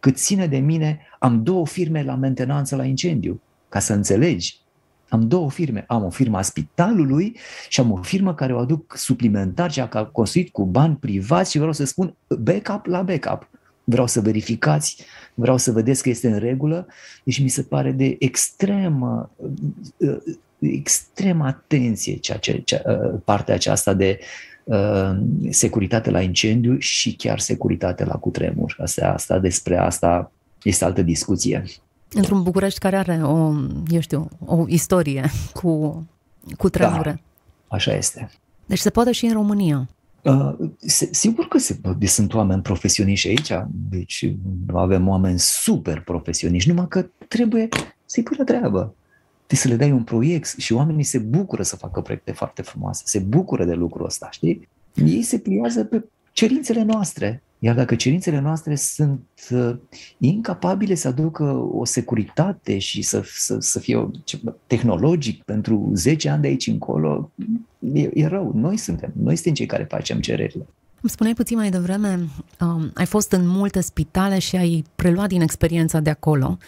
că 0.00 0.10
ține 0.10 0.46
de 0.46 0.58
mine, 0.58 1.00
am 1.18 1.42
două 1.42 1.66
firme 1.66 2.02
la 2.02 2.14
mentenanță 2.14 2.76
la 2.76 2.84
incendiu, 2.84 3.40
ca 3.68 3.78
să 3.78 3.92
înțelegi. 3.92 4.60
Am 5.08 5.28
două 5.28 5.50
firme. 5.50 5.84
Am 5.88 6.04
o 6.04 6.10
firmă 6.10 6.38
a 6.38 6.42
spitalului 6.42 7.36
și 7.68 7.80
am 7.80 7.92
o 7.92 8.02
firmă 8.02 8.34
care 8.34 8.54
o 8.54 8.58
aduc 8.58 8.96
suplimentar 8.96 9.70
și 9.70 9.80
a 9.80 10.04
construit 10.04 10.50
cu 10.52 10.64
bani 10.64 10.96
privați 10.96 11.50
și 11.50 11.58
vreau 11.58 11.72
să 11.72 11.84
spun 11.84 12.16
backup 12.38 12.86
la 12.86 13.02
backup. 13.02 13.48
Vreau 13.84 14.06
să 14.06 14.20
verificați, 14.20 15.04
vreau 15.34 15.56
să 15.56 15.72
vedeți 15.72 16.02
că 16.02 16.08
este 16.08 16.28
în 16.28 16.38
regulă. 16.38 16.86
Deci 17.24 17.42
mi 17.42 17.48
se 17.48 17.62
pare 17.62 17.92
de 17.92 18.16
extremă 18.18 19.30
extrem 20.62 21.40
atenție 21.40 22.16
ceea 22.16 22.38
ce, 22.38 22.62
cea, 22.64 22.80
uh, 22.86 23.20
partea 23.24 23.54
aceasta 23.54 23.94
de 23.94 24.18
uh, 24.64 25.10
securitate 25.50 26.10
la 26.10 26.20
incendiu 26.20 26.78
și 26.78 27.14
chiar 27.14 27.38
securitate 27.38 28.04
la 28.04 28.14
cutremur. 28.14 28.76
Asta, 28.78 29.06
asta 29.06 29.38
despre 29.38 29.76
asta 29.76 30.32
este 30.62 30.84
altă 30.84 31.02
discuție. 31.02 31.64
Într-un 32.14 32.42
București 32.42 32.78
care 32.78 32.96
are 32.96 33.20
o, 33.22 33.52
eu 33.88 34.00
știu, 34.00 34.28
o 34.44 34.64
istorie 34.68 35.30
cu, 35.52 36.02
cu 36.58 36.68
tremure. 36.68 37.22
Da, 37.68 37.76
așa 37.76 37.94
este. 37.94 38.30
Deci 38.66 38.78
se 38.78 38.90
poate 38.90 39.12
și 39.12 39.24
în 39.24 39.32
România. 39.32 39.88
Uh, 40.22 40.54
se, 40.78 41.08
sigur 41.12 41.48
că 41.48 41.58
se, 41.58 41.80
deci 41.98 42.08
sunt 42.08 42.34
oameni 42.34 42.62
profesioniști 42.62 43.28
aici, 43.28 43.52
deci 43.90 44.34
avem 44.72 45.08
oameni 45.08 45.38
super 45.38 46.00
profesioniști, 46.00 46.68
numai 46.68 46.88
că 46.88 47.06
trebuie 47.28 47.68
să-i 48.04 48.22
pui 48.22 48.36
la 48.38 48.44
treabă 48.44 48.94
să 49.56 49.68
le 49.68 49.76
dai 49.76 49.92
un 49.92 50.02
proiect 50.02 50.54
și 50.58 50.72
oamenii 50.72 51.04
se 51.04 51.18
bucură 51.18 51.62
să 51.62 51.76
facă 51.76 52.00
proiecte 52.00 52.32
foarte 52.32 52.62
frumoase, 52.62 53.02
se 53.06 53.18
bucură 53.18 53.64
de 53.64 53.74
lucrul 53.74 54.06
ăsta, 54.06 54.28
știi? 54.30 54.68
Ei 54.94 55.22
se 55.22 55.38
pliază 55.38 55.84
pe 55.84 56.04
cerințele 56.32 56.82
noastre. 56.82 57.42
Iar 57.58 57.74
dacă 57.74 57.94
cerințele 57.94 58.40
noastre 58.40 58.74
sunt 58.74 59.28
uh, 59.50 59.76
incapabile 60.18 60.94
să 60.94 61.08
aducă 61.08 61.44
o 61.72 61.84
securitate 61.84 62.78
și 62.78 63.02
să, 63.02 63.22
să, 63.24 63.56
să 63.60 63.78
fie 63.78 63.96
o, 63.96 64.10
tehnologic 64.66 65.42
pentru 65.42 65.90
10 65.94 66.28
ani 66.28 66.42
de 66.42 66.48
aici 66.48 66.66
încolo, 66.66 67.30
e, 67.92 68.10
e 68.14 68.26
rău. 68.26 68.52
Noi 68.54 68.76
suntem, 68.76 69.12
noi 69.22 69.34
suntem 69.34 69.54
cei 69.54 69.66
care 69.66 69.84
facem 69.84 70.20
cererile. 70.20 70.66
Îmi 71.00 71.10
spuneai 71.10 71.34
puțin 71.34 71.56
mai 71.56 71.70
devreme, 71.70 72.28
um, 72.60 72.90
ai 72.94 73.06
fost 73.06 73.32
în 73.32 73.46
multe 73.46 73.80
spitale 73.80 74.38
și 74.38 74.56
ai 74.56 74.84
preluat 74.94 75.28
din 75.28 75.40
experiența 75.40 76.00
de 76.00 76.10
acolo 76.10 76.58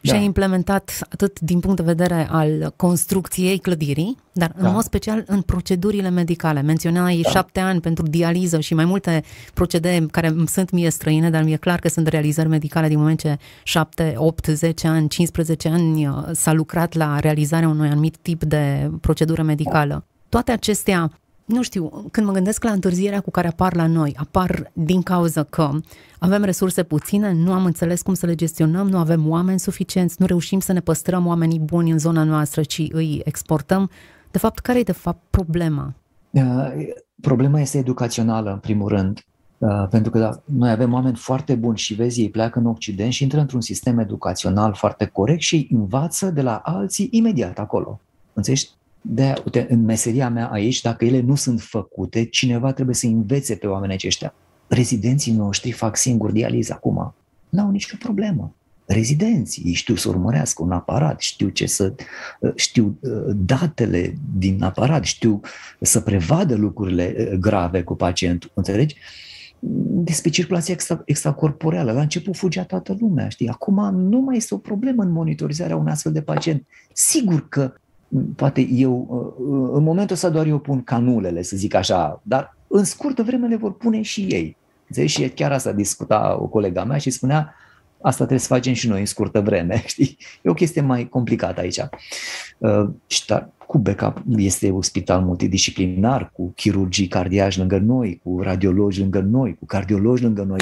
da. 0.00 0.12
și 0.12 0.18
ai 0.18 0.24
implementat 0.24 0.98
atât 1.10 1.40
din 1.40 1.60
punct 1.60 1.76
de 1.76 1.82
vedere 1.82 2.28
al 2.30 2.72
construcției 2.76 3.58
clădirii, 3.58 4.16
dar 4.32 4.52
da. 4.56 4.66
în 4.66 4.72
mod 4.74 4.82
special 4.82 5.24
în 5.26 5.40
procedurile 5.40 6.10
medicale. 6.10 6.60
Menționai 6.62 7.20
da. 7.22 7.30
șapte 7.30 7.60
ani 7.60 7.80
pentru 7.80 8.06
dializă 8.06 8.60
și 8.60 8.74
mai 8.74 8.84
multe 8.84 9.22
procedee 9.54 10.06
care 10.10 10.34
sunt 10.46 10.70
mie 10.70 10.90
străine, 10.90 11.30
dar 11.30 11.42
mi-e 11.42 11.56
clar 11.56 11.78
că 11.78 11.88
sunt 11.88 12.06
realizări 12.06 12.48
medicale 12.48 12.88
din 12.88 12.98
moment 12.98 13.20
ce 13.20 13.36
șapte, 13.62 14.14
opt, 14.16 14.46
zece 14.46 14.86
ani, 14.86 15.08
15 15.08 15.68
ani 15.68 16.06
uh, 16.06 16.14
s-a 16.32 16.52
lucrat 16.52 16.94
la 16.94 17.18
realizarea 17.18 17.68
unui 17.68 17.88
anumit 17.88 18.16
tip 18.16 18.44
de 18.44 18.90
procedură 19.00 19.42
medicală. 19.42 20.06
Toate 20.28 20.52
acestea 20.52 21.10
nu 21.46 21.62
știu, 21.62 22.08
când 22.10 22.26
mă 22.26 22.32
gândesc 22.32 22.64
la 22.64 22.70
întârzierea 22.70 23.20
cu 23.20 23.30
care 23.30 23.48
apar 23.48 23.74
la 23.74 23.86
noi, 23.86 24.14
apar 24.16 24.70
din 24.72 25.02
cauza 25.02 25.42
că 25.42 25.70
avem 26.18 26.42
resurse 26.42 26.82
puține, 26.82 27.32
nu 27.32 27.52
am 27.52 27.64
înțeles 27.64 28.02
cum 28.02 28.14
să 28.14 28.26
le 28.26 28.34
gestionăm, 28.34 28.88
nu 28.88 28.98
avem 28.98 29.28
oameni 29.28 29.58
suficienți, 29.58 30.16
nu 30.18 30.26
reușim 30.26 30.60
să 30.60 30.72
ne 30.72 30.80
păstrăm 30.80 31.26
oamenii 31.26 31.58
buni 31.58 31.90
în 31.90 31.98
zona 31.98 32.22
noastră, 32.22 32.62
ci 32.62 32.82
îi 32.90 33.20
exportăm. 33.24 33.90
De 34.30 34.38
fapt, 34.38 34.58
care 34.58 34.78
e 34.78 34.82
de 34.82 34.92
fapt 34.92 35.22
problema? 35.30 35.94
Uh, 36.30 36.68
problema 37.20 37.60
este 37.60 37.78
educațională, 37.78 38.52
în 38.52 38.58
primul 38.58 38.88
rând. 38.88 39.24
Uh, 39.58 39.86
pentru 39.90 40.10
că 40.10 40.18
da, 40.18 40.42
noi 40.44 40.70
avem 40.70 40.92
oameni 40.92 41.16
foarte 41.16 41.54
buni 41.54 41.78
și 41.78 41.94
vezi, 41.94 42.20
ei 42.20 42.30
pleacă 42.30 42.58
în 42.58 42.66
Occident 42.66 43.12
și 43.12 43.22
intră 43.22 43.40
într-un 43.40 43.60
sistem 43.60 43.98
educațional 43.98 44.74
foarte 44.74 45.06
corect 45.06 45.40
și 45.40 45.54
îi 45.54 45.68
învață 45.70 46.30
de 46.30 46.42
la 46.42 46.56
alții 46.56 47.08
imediat 47.10 47.58
acolo. 47.58 48.00
Înțelegi? 48.32 48.68
De 49.08 49.34
uite, 49.44 49.66
în 49.68 49.84
meseria 49.84 50.28
mea 50.28 50.46
aici, 50.46 50.80
dacă 50.80 51.04
ele 51.04 51.20
nu 51.20 51.34
sunt 51.34 51.60
făcute, 51.60 52.24
cineva 52.24 52.72
trebuie 52.72 52.94
să 52.94 53.06
învețe 53.06 53.54
pe 53.54 53.66
oamenii 53.66 53.94
aceștia. 53.94 54.34
Rezidenții 54.66 55.32
noștri 55.32 55.70
fac 55.70 55.96
singur 55.96 56.30
dializă 56.30 56.72
acum. 56.72 57.14
N-au 57.48 57.70
nicio 57.70 57.96
problemă. 57.98 58.54
Rezidenții 58.86 59.62
ei 59.66 59.72
știu 59.72 59.94
să 59.94 60.08
urmărească 60.08 60.62
un 60.62 60.70
aparat, 60.70 61.20
știu 61.20 61.48
ce 61.48 61.66
să 61.66 61.94
știu 62.54 62.98
uh, 63.00 63.34
datele 63.36 64.16
din 64.38 64.62
aparat, 64.62 65.04
știu 65.04 65.40
să 65.80 66.00
prevadă 66.00 66.54
lucrurile 66.54 67.14
uh, 67.18 67.38
grave 67.38 67.82
cu 67.82 67.94
pacientul, 67.94 68.50
înțelegi? 68.54 68.96
despre 70.04 70.30
circulația 70.30 70.74
extra, 70.74 71.02
extracorporeală. 71.04 71.92
La 71.92 72.00
început 72.00 72.36
fugea 72.36 72.64
toată 72.64 72.96
lumea, 73.00 73.28
știi? 73.28 73.48
Acum 73.48 73.94
nu 73.94 74.18
mai 74.18 74.36
este 74.36 74.54
o 74.54 74.58
problemă 74.58 75.02
în 75.02 75.10
monitorizarea 75.10 75.76
unui 75.76 75.92
astfel 75.92 76.12
de 76.12 76.22
pacient. 76.22 76.66
Sigur 76.92 77.48
că 77.48 77.72
poate 78.36 78.68
eu, 78.68 79.06
uh, 79.38 79.72
în 79.76 79.82
momentul 79.82 80.14
ăsta 80.14 80.28
doar 80.28 80.46
eu 80.46 80.58
pun 80.58 80.82
canulele, 80.82 81.42
să 81.42 81.56
zic 81.56 81.74
așa, 81.74 82.20
dar 82.22 82.56
în 82.66 82.84
scurtă 82.84 83.22
vreme 83.22 83.46
le 83.46 83.56
vor 83.56 83.72
pune 83.72 84.02
și 84.02 84.20
ei. 84.20 84.56
Înțelegi? 84.86 85.12
Și 85.12 85.28
chiar 85.28 85.52
asta 85.52 85.72
discuta 85.72 86.38
o 86.40 86.46
colega 86.46 86.84
mea 86.84 86.98
și 86.98 87.10
spunea, 87.10 87.54
asta 88.00 88.16
trebuie 88.16 88.38
să 88.38 88.54
facem 88.54 88.72
și 88.72 88.88
noi 88.88 89.00
în 89.00 89.06
scurtă 89.06 89.40
vreme, 89.40 89.82
știi? 89.86 90.16
E 90.42 90.50
o 90.50 90.54
chestie 90.54 90.80
mai 90.80 91.08
complicată 91.08 91.60
aici. 91.60 91.80
Uh, 92.58 92.88
și 93.06 93.26
dar 93.26 93.50
cu 93.66 93.78
backup 93.78 94.22
este 94.36 94.70
un 94.70 94.82
spital 94.82 95.20
multidisciplinar, 95.20 96.30
cu 96.32 96.52
chirurgii 96.56 97.06
cardiaci 97.06 97.56
lângă 97.56 97.78
noi, 97.78 98.20
cu 98.22 98.40
radiologi 98.42 99.00
lângă 99.00 99.20
noi, 99.20 99.56
cu 99.58 99.66
cardiologi 99.66 100.22
lângă 100.22 100.42
noi. 100.42 100.60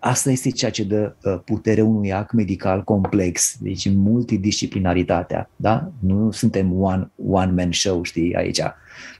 Asta 0.00 0.30
este 0.30 0.50
ceea 0.50 0.70
ce 0.70 0.84
dă 0.84 1.14
putere 1.44 1.80
unui 1.80 2.12
act 2.12 2.32
medical 2.32 2.84
complex, 2.84 3.56
deci 3.60 3.90
multidisciplinaritatea, 3.94 5.50
da? 5.56 5.92
Nu 5.98 6.30
suntem 6.30 6.80
one, 6.80 7.10
one 7.28 7.52
man 7.52 7.72
show, 7.72 8.02
știi, 8.02 8.34
aici. 8.34 8.60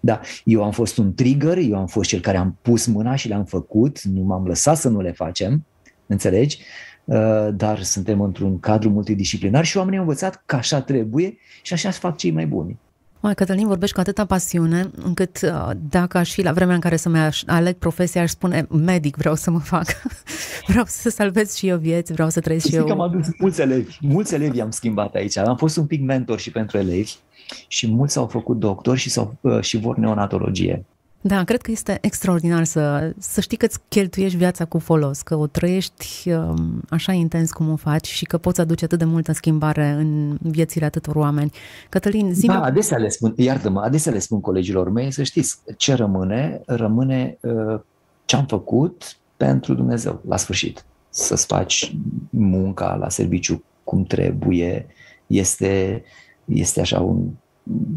Da, 0.00 0.20
eu 0.44 0.64
am 0.64 0.70
fost 0.70 0.98
un 0.98 1.14
trigger, 1.14 1.58
eu 1.58 1.78
am 1.78 1.86
fost 1.86 2.08
cel 2.08 2.20
care 2.20 2.36
am 2.36 2.58
pus 2.62 2.86
mâna 2.86 3.14
și 3.14 3.28
le-am 3.28 3.44
făcut, 3.44 4.02
nu 4.02 4.22
m-am 4.22 4.46
lăsat 4.46 4.76
să 4.76 4.88
nu 4.88 5.00
le 5.00 5.12
facem, 5.12 5.64
înțelegi? 6.06 6.58
Dar 7.54 7.82
suntem 7.82 8.20
într-un 8.20 8.60
cadru 8.60 8.90
multidisciplinar 8.90 9.64
și 9.64 9.76
oamenii 9.76 9.98
au 9.98 10.04
învățat 10.04 10.42
că 10.46 10.56
așa 10.56 10.80
trebuie 10.80 11.36
și 11.62 11.72
așa 11.72 11.90
fac 11.90 12.16
cei 12.16 12.30
mai 12.30 12.46
buni. 12.46 12.78
Mai 13.20 13.34
Cătălin, 13.34 13.66
vorbești 13.66 13.94
cu 13.94 14.00
atâta 14.00 14.24
pasiune, 14.24 14.90
încât 15.04 15.40
uh, 15.42 15.70
dacă 15.90 16.18
aș 16.18 16.32
fi 16.32 16.42
la 16.42 16.52
vremea 16.52 16.74
în 16.74 16.80
care 16.80 16.96
să 16.96 17.08
mă 17.08 17.30
aleg 17.46 17.74
profesia, 17.74 18.22
aș 18.22 18.30
spune 18.30 18.66
medic 18.70 19.16
vreau 19.16 19.34
să 19.34 19.50
mă 19.50 19.58
fac. 19.58 19.86
vreau 20.68 20.84
să 20.86 21.10
salvez 21.10 21.54
și 21.54 21.68
eu 21.68 21.78
vieți, 21.78 22.12
vreau 22.12 22.28
să 22.28 22.40
trăiesc 22.40 22.66
și 22.66 22.74
eu. 22.74 22.84
că 22.84 22.92
am 22.92 23.00
adus 23.00 23.26
mulți 23.38 23.60
elevi, 23.60 23.96
mulți 24.00 24.34
elevi 24.34 24.60
am 24.60 24.70
schimbat 24.70 25.14
aici. 25.14 25.36
Am 25.36 25.56
fost 25.56 25.76
un 25.76 25.86
pic 25.86 26.02
mentor 26.02 26.38
și 26.38 26.50
pentru 26.50 26.78
elevi 26.78 27.14
și 27.68 27.90
mulți 27.90 28.12
s-au 28.12 28.26
făcut 28.26 28.58
doctori 28.58 28.98
și, 28.98 29.10
s-au, 29.10 29.36
uh, 29.40 29.60
și 29.60 29.76
vor 29.78 29.96
neonatologie. 29.96 30.84
Da, 31.26 31.44
cred 31.44 31.62
că 31.62 31.70
este 31.70 31.98
extraordinar 32.00 32.64
să, 32.64 33.12
să 33.18 33.40
știi 33.40 33.56
că 33.56 33.64
îți 33.64 33.78
cheltuiești 33.88 34.36
viața 34.36 34.64
cu 34.64 34.78
folos, 34.78 35.22
că 35.22 35.36
o 35.36 35.46
trăiești 35.46 36.30
um, 36.30 36.80
așa 36.88 37.12
intens 37.12 37.52
cum 37.52 37.70
o 37.70 37.76
faci 37.76 38.06
și 38.06 38.24
că 38.24 38.38
poți 38.38 38.60
aduce 38.60 38.84
atât 38.84 38.98
de 38.98 39.04
multă 39.04 39.32
schimbare 39.32 39.88
în 39.88 40.38
viețile 40.40 40.84
atâtor 40.84 41.16
oameni. 41.16 41.50
Cătălin, 41.88 42.34
zi 42.34 42.46
Da, 42.46 42.62
adesea 42.62 42.98
le 42.98 43.08
spun, 43.08 43.32
iartă-mă, 43.36 43.80
adesea 43.80 44.12
le 44.12 44.18
spun 44.18 44.40
colegilor 44.40 44.90
mei 44.90 45.12
să 45.12 45.22
știți, 45.22 45.58
ce 45.76 45.94
rămâne, 45.94 46.60
rămâne 46.66 47.38
uh, 47.40 47.80
ce 48.24 48.36
am 48.36 48.46
făcut 48.46 49.16
pentru 49.36 49.74
Dumnezeu 49.74 50.22
la 50.28 50.36
sfârșit. 50.36 50.84
Să-ți 51.08 51.46
faci 51.46 51.96
munca 52.30 52.94
la 52.94 53.08
serviciu 53.08 53.64
cum 53.84 54.04
trebuie, 54.04 54.86
este, 55.26 56.02
este 56.44 56.80
așa 56.80 57.00
un 57.00 57.28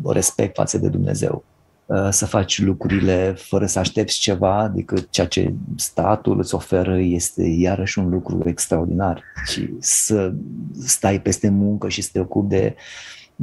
respect 0.05 0.55
față 0.55 0.77
de 0.77 0.87
Dumnezeu. 0.87 1.43
Uh, 1.89 2.07
să 2.09 2.25
faci 2.25 2.61
lucrurile 2.61 3.33
fără 3.37 3.65
să 3.65 3.79
aștepți 3.79 4.19
ceva, 4.19 4.71
decât 4.75 5.09
ceea 5.09 5.27
ce 5.27 5.53
statul 5.75 6.39
îți 6.39 6.55
oferă 6.55 6.99
este 6.99 7.43
iarăși 7.43 7.99
un 7.99 8.09
lucru 8.09 8.41
extraordinar. 8.45 9.23
Și 9.45 9.69
să 9.79 10.33
stai 10.79 11.21
peste 11.21 11.49
muncă 11.49 11.89
și 11.89 12.01
să 12.01 12.09
te 12.13 12.19
ocupi 12.19 12.47
de 12.47 12.75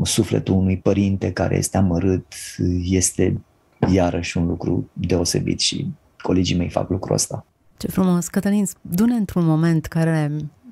sufletul 0.02 0.54
unui 0.54 0.78
părinte 0.78 1.32
care 1.32 1.56
este 1.56 1.76
amărât 1.76 2.34
este 2.82 3.40
iarăși 3.92 4.36
un 4.36 4.46
lucru 4.46 4.90
deosebit 4.92 5.60
și 5.60 5.86
colegii 6.18 6.56
mei 6.56 6.70
fac 6.70 6.90
lucrul 6.90 7.14
ăsta. 7.14 7.46
Ce 7.76 7.88
frumos! 7.88 8.28
Cătălin, 8.28 8.66
du-ne 8.80 9.14
într-un 9.14 9.44
moment 9.44 9.86
care 9.86 10.30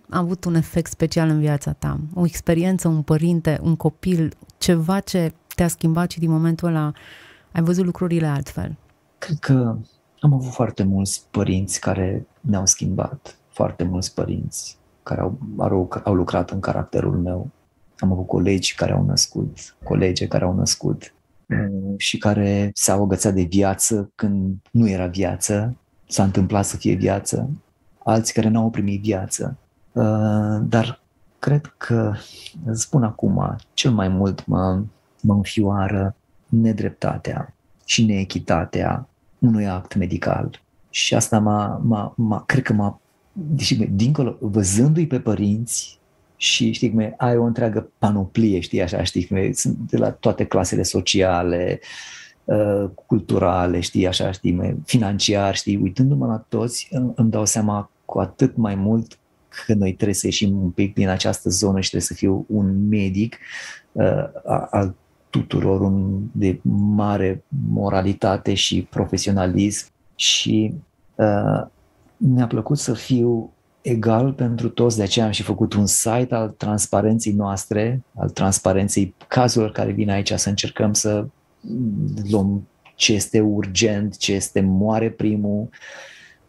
a 0.08 0.18
avut 0.18 0.44
un 0.44 0.54
efect 0.54 0.90
special 0.90 1.28
în 1.28 1.40
viața 1.40 1.72
ta, 1.72 2.00
o 2.14 2.24
experiență, 2.24 2.88
un 2.88 3.02
părinte, 3.02 3.58
un 3.62 3.76
copil, 3.76 4.36
ceva 4.58 5.00
ce 5.00 5.32
te-a 5.54 5.68
schimbat 5.68 6.10
și 6.10 6.18
din 6.18 6.30
momentul 6.30 6.68
ăla 6.68 6.92
ai 7.54 7.62
văzut 7.62 7.84
lucrurile 7.84 8.26
altfel? 8.26 8.76
Cred 9.18 9.38
că 9.38 9.76
am 10.20 10.32
avut 10.32 10.52
foarte 10.52 10.82
mulți 10.82 11.26
părinți 11.30 11.80
care 11.80 12.26
ne-au 12.40 12.66
schimbat, 12.66 13.38
foarte 13.48 13.84
mulți 13.84 14.14
părinți 14.14 14.78
care 15.02 15.20
au, 15.20 15.38
au, 15.58 16.02
au 16.04 16.14
lucrat 16.14 16.50
în 16.50 16.60
caracterul 16.60 17.18
meu. 17.18 17.50
Am 17.98 18.12
avut 18.12 18.26
colegi 18.26 18.74
care 18.74 18.92
au 18.92 19.04
născut, 19.04 19.76
colege 19.84 20.26
care 20.26 20.44
au 20.44 20.54
născut 20.54 21.14
mm, 21.46 21.94
și 21.96 22.18
care 22.18 22.70
s-au 22.74 23.02
agățat 23.02 23.34
de 23.34 23.42
viață 23.42 24.10
când 24.14 24.56
nu 24.70 24.88
era 24.88 25.06
viață, 25.06 25.76
s-a 26.08 26.22
întâmplat 26.22 26.64
să 26.64 26.76
fie 26.76 26.94
viață, 26.94 27.50
alții 28.04 28.34
care 28.34 28.48
n-au 28.48 28.70
primit 28.70 29.02
viață. 29.02 29.56
Uh, 29.92 30.58
dar 30.62 31.02
cred 31.38 31.74
că, 31.76 32.12
spun 32.72 33.02
acum, 33.02 33.56
cel 33.74 33.90
mai 33.90 34.08
mult 34.08 34.46
mă, 34.46 34.82
mă 35.22 35.34
înfioară 35.34 36.14
nedreptatea 36.60 37.54
și 37.84 38.04
neechitatea 38.04 39.08
unui 39.38 39.66
act 39.66 39.94
medical. 39.94 40.62
Și 40.90 41.14
asta 41.14 41.38
m-a, 41.38 41.80
m-a, 41.84 42.14
m-a 42.16 42.42
cred 42.46 42.62
că 42.62 42.72
m-a, 42.72 43.00
deși, 43.32 43.74
dincolo, 43.74 44.36
văzându-i 44.40 45.06
pe 45.06 45.20
părinți 45.20 45.98
și 46.36 46.72
știi 46.72 46.90
cum 46.90 46.98
e, 46.98 47.14
ai 47.16 47.36
o 47.36 47.44
întreagă 47.44 47.90
panoplie, 47.98 48.60
știi 48.60 48.82
așa, 48.82 49.02
știi 49.02 49.26
cum 49.26 49.36
e, 49.36 49.52
sunt 49.52 49.76
de 49.76 49.96
la 49.96 50.10
toate 50.10 50.44
clasele 50.44 50.82
sociale, 50.82 51.80
uh, 52.44 52.90
culturale, 53.06 53.80
știi 53.80 54.06
așa, 54.06 54.30
știi, 54.30 54.76
financiar, 54.84 55.54
știi, 55.54 55.76
uitându-mă 55.76 56.26
la 56.26 56.44
toți, 56.48 56.88
îmi 57.14 57.30
dau 57.30 57.44
seama 57.44 57.90
cu 58.04 58.18
atât 58.18 58.56
mai 58.56 58.74
mult 58.74 59.18
că 59.66 59.74
noi 59.74 59.92
trebuie 59.92 60.14
să 60.14 60.26
ieșim 60.26 60.62
un 60.62 60.70
pic 60.70 60.94
din 60.94 61.08
această 61.08 61.48
zonă 61.48 61.80
și 61.80 61.88
trebuie 61.88 62.08
să 62.08 62.14
fiu 62.14 62.44
un 62.48 62.88
medic 62.88 63.38
uh, 63.92 64.24
al 64.70 64.94
tuturor 65.40 65.80
un 65.80 66.20
de 66.32 66.60
mare 66.94 67.44
moralitate 67.70 68.54
și 68.54 68.86
profesionalism 68.90 69.86
și 70.14 70.74
uh, 71.14 71.66
mi-a 72.16 72.46
plăcut 72.46 72.78
să 72.78 72.92
fiu 72.92 73.52
egal 73.80 74.32
pentru 74.32 74.68
toți, 74.68 74.96
de 74.96 75.02
aceea 75.02 75.24
am 75.26 75.30
și 75.30 75.42
făcut 75.42 75.72
un 75.72 75.86
site 75.86 76.34
al 76.34 76.48
transparenței 76.48 77.32
noastre, 77.32 78.02
al 78.14 78.30
transparenței 78.30 79.14
cazurilor 79.28 79.72
care 79.72 79.92
vin 79.92 80.10
aici, 80.10 80.32
să 80.32 80.48
încercăm 80.48 80.92
să 80.92 81.26
luăm 82.30 82.68
ce 82.94 83.12
este 83.12 83.40
urgent, 83.40 84.16
ce 84.16 84.32
este 84.32 84.60
moare 84.60 85.10
primul, 85.10 85.68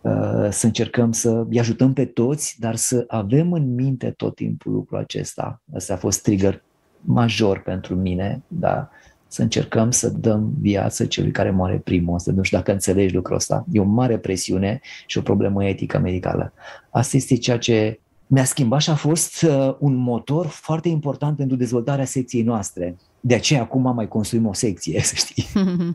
uh, 0.02 0.48
să 0.50 0.66
încercăm 0.66 1.12
să 1.12 1.46
îi 1.50 1.60
ajutăm 1.60 1.94
pe 1.94 2.06
toți, 2.06 2.56
dar 2.60 2.76
să 2.76 3.04
avem 3.08 3.54
în 3.54 3.74
minte 3.74 4.12
tot 4.12 4.36
timpul 4.36 4.72
lucrul 4.72 4.98
acesta. 4.98 5.62
Asta 5.74 5.94
a 5.94 5.98
fost 5.98 6.22
trigger 6.22 6.64
major 7.06 7.62
pentru 7.62 7.96
mine, 7.96 8.42
da? 8.48 8.90
să 9.36 9.42
încercăm 9.42 9.92
să 9.92 10.10
dăm 10.10 10.54
viață 10.60 11.06
celui 11.06 11.32
care 11.32 11.52
moare 11.52 11.82
primul. 11.84 12.16
Asta 12.16 12.32
nu 12.36 12.44
știu 12.44 12.58
dacă 12.58 12.72
înțelegi 12.72 13.16
lucrul 13.16 13.36
ăsta. 13.36 13.66
E 13.72 13.80
o 13.80 13.84
mare 13.84 14.18
presiune 14.18 14.80
și 15.06 15.18
o 15.18 15.22
problemă 15.22 15.66
etică 15.66 16.00
medicală. 16.00 16.54
Asta 16.90 17.18
este 17.18 17.38
ceea 17.38 17.58
ce 17.58 18.00
mi-a 18.28 18.44
schimbat 18.44 18.82
și 18.82 18.90
a 18.90 18.96
fost 18.96 19.42
uh, 19.42 19.76
un 19.80 19.96
motor 19.96 20.46
foarte 20.46 20.90
important 20.90 21.38
pentru 21.38 21.56
dezvoltarea 21.56 22.06
secției 22.06 22.44
noastre. 22.44 22.96
De 23.20 23.36
aceea 23.36 23.62
acum 23.62 23.94
mai 23.96 24.08
construim 24.08 24.46
o 24.46 24.54
secție, 24.54 25.02
să 25.10 25.14
știi. 25.16 25.46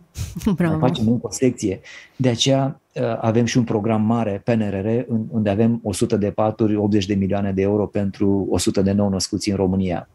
Bravo. 0.56 0.78
Mai 0.78 0.88
facem 0.88 1.08
încă 1.08 1.26
o 1.26 1.30
secție. 1.30 1.80
De 2.16 2.28
aceea 2.28 2.80
uh, 2.94 3.02
avem 3.20 3.44
și 3.44 3.58
un 3.58 3.64
program 3.64 4.02
mare, 4.02 4.42
PNRR, 4.44 4.88
unde 5.30 5.50
avem 5.50 5.80
100 5.82 6.16
de 6.16 6.30
paturi, 6.30 6.76
80 6.76 7.06
de 7.06 7.14
milioane 7.14 7.52
de 7.52 7.62
euro 7.62 7.86
pentru 7.86 8.46
100 8.50 8.82
de 8.82 8.92
nou 8.92 9.08
născuți 9.08 9.50
în 9.50 9.56
România. 9.56 10.08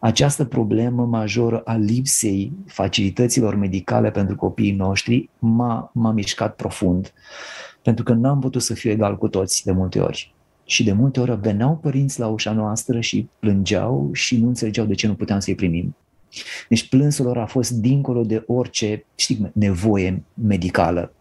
Această 0.00 0.44
problemă 0.44 1.04
majoră 1.04 1.58
a 1.64 1.74
lipsei 1.74 2.52
facilităților 2.66 3.54
medicale 3.54 4.10
pentru 4.10 4.36
copiii 4.36 4.72
noștri 4.72 5.28
m-a, 5.38 5.90
m-a 5.94 6.10
mișcat 6.10 6.56
profund, 6.56 7.12
pentru 7.82 8.04
că 8.04 8.12
n-am 8.12 8.40
putut 8.40 8.62
să 8.62 8.74
fiu 8.74 8.90
egal 8.90 9.18
cu 9.18 9.28
toți 9.28 9.64
de 9.64 9.72
multe 9.72 10.00
ori. 10.00 10.34
Și 10.64 10.84
de 10.84 10.92
multe 10.92 11.20
ori 11.20 11.40
veneau 11.40 11.76
părinți 11.76 12.20
la 12.20 12.26
ușa 12.26 12.52
noastră 12.52 13.00
și 13.00 13.28
plângeau 13.38 14.10
și 14.12 14.36
nu 14.36 14.48
înțelegeau 14.48 14.86
de 14.86 14.94
ce 14.94 15.06
nu 15.06 15.14
puteam 15.14 15.38
să-i 15.38 15.54
primim. 15.54 15.96
Deci 16.68 16.88
plânsul 16.88 17.24
lor 17.24 17.38
a 17.38 17.46
fost 17.46 17.70
dincolo 17.70 18.22
de 18.22 18.44
orice, 18.46 19.04
știi, 19.14 19.50
nevoie 19.52 20.22
medicală. 20.34 21.12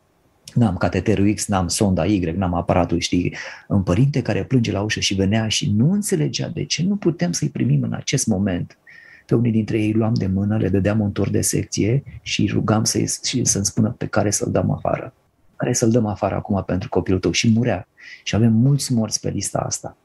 N-am 0.54 0.78
cateterul 0.78 1.34
X, 1.34 1.48
n-am 1.48 1.68
sonda 1.68 2.06
Y, 2.06 2.20
n-am 2.20 2.54
aparatul, 2.54 3.00
știi, 3.00 3.36
un 3.68 3.84
părinte 3.84 4.22
care 4.22 4.44
plânge 4.44 4.72
la 4.72 4.82
ușă 4.82 5.00
și 5.00 5.14
venea 5.14 5.48
și 5.48 5.72
nu 5.76 5.92
înțelegea 5.92 6.48
de 6.48 6.66
ce 6.66 6.84
nu 6.84 6.96
putem 6.96 7.32
să-i 7.32 7.50
primim 7.50 7.84
în 7.84 7.94
acest 7.94 8.28
moment. 8.28 8.78
Pe 9.26 9.36
unii 9.36 9.52
dintre 9.52 9.80
ei 9.80 9.94
luam 9.94 10.14
de 10.14 10.28
mână, 10.28 10.58
le 10.58 10.70
dădeam 10.70 11.00
un 11.00 11.12
tur 11.12 11.30
de 11.30 11.42
secție 11.42 12.04
și 12.22 12.50
rugam 12.54 12.84
să-i, 12.84 13.08
și 13.24 13.46
să-mi 13.46 13.66
spună 13.66 13.96
pe 13.98 14.06
care 14.06 14.32
să-l 14.32 14.52
dăm 14.52 14.72
afară. 14.72 15.14
Care 15.56 15.74
să-l 15.74 15.92
dăm 15.92 16.06
afară 16.06 16.36
acum 16.36 16.64
pentru 16.66 16.90
copilul 16.90 17.20
tău 17.20 17.32
și 17.32 17.52
murea. 17.52 17.88
Și 18.24 18.36
avem 18.36 18.54
mulți 18.54 18.94
morți 18.94 19.20
pe 19.20 19.30
lista 19.30 19.60
asta. 19.60 19.98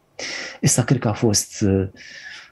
Asta 0.62 0.84
cred 0.84 1.00
că 1.00 1.08
a 1.08 1.12
fost 1.12 1.60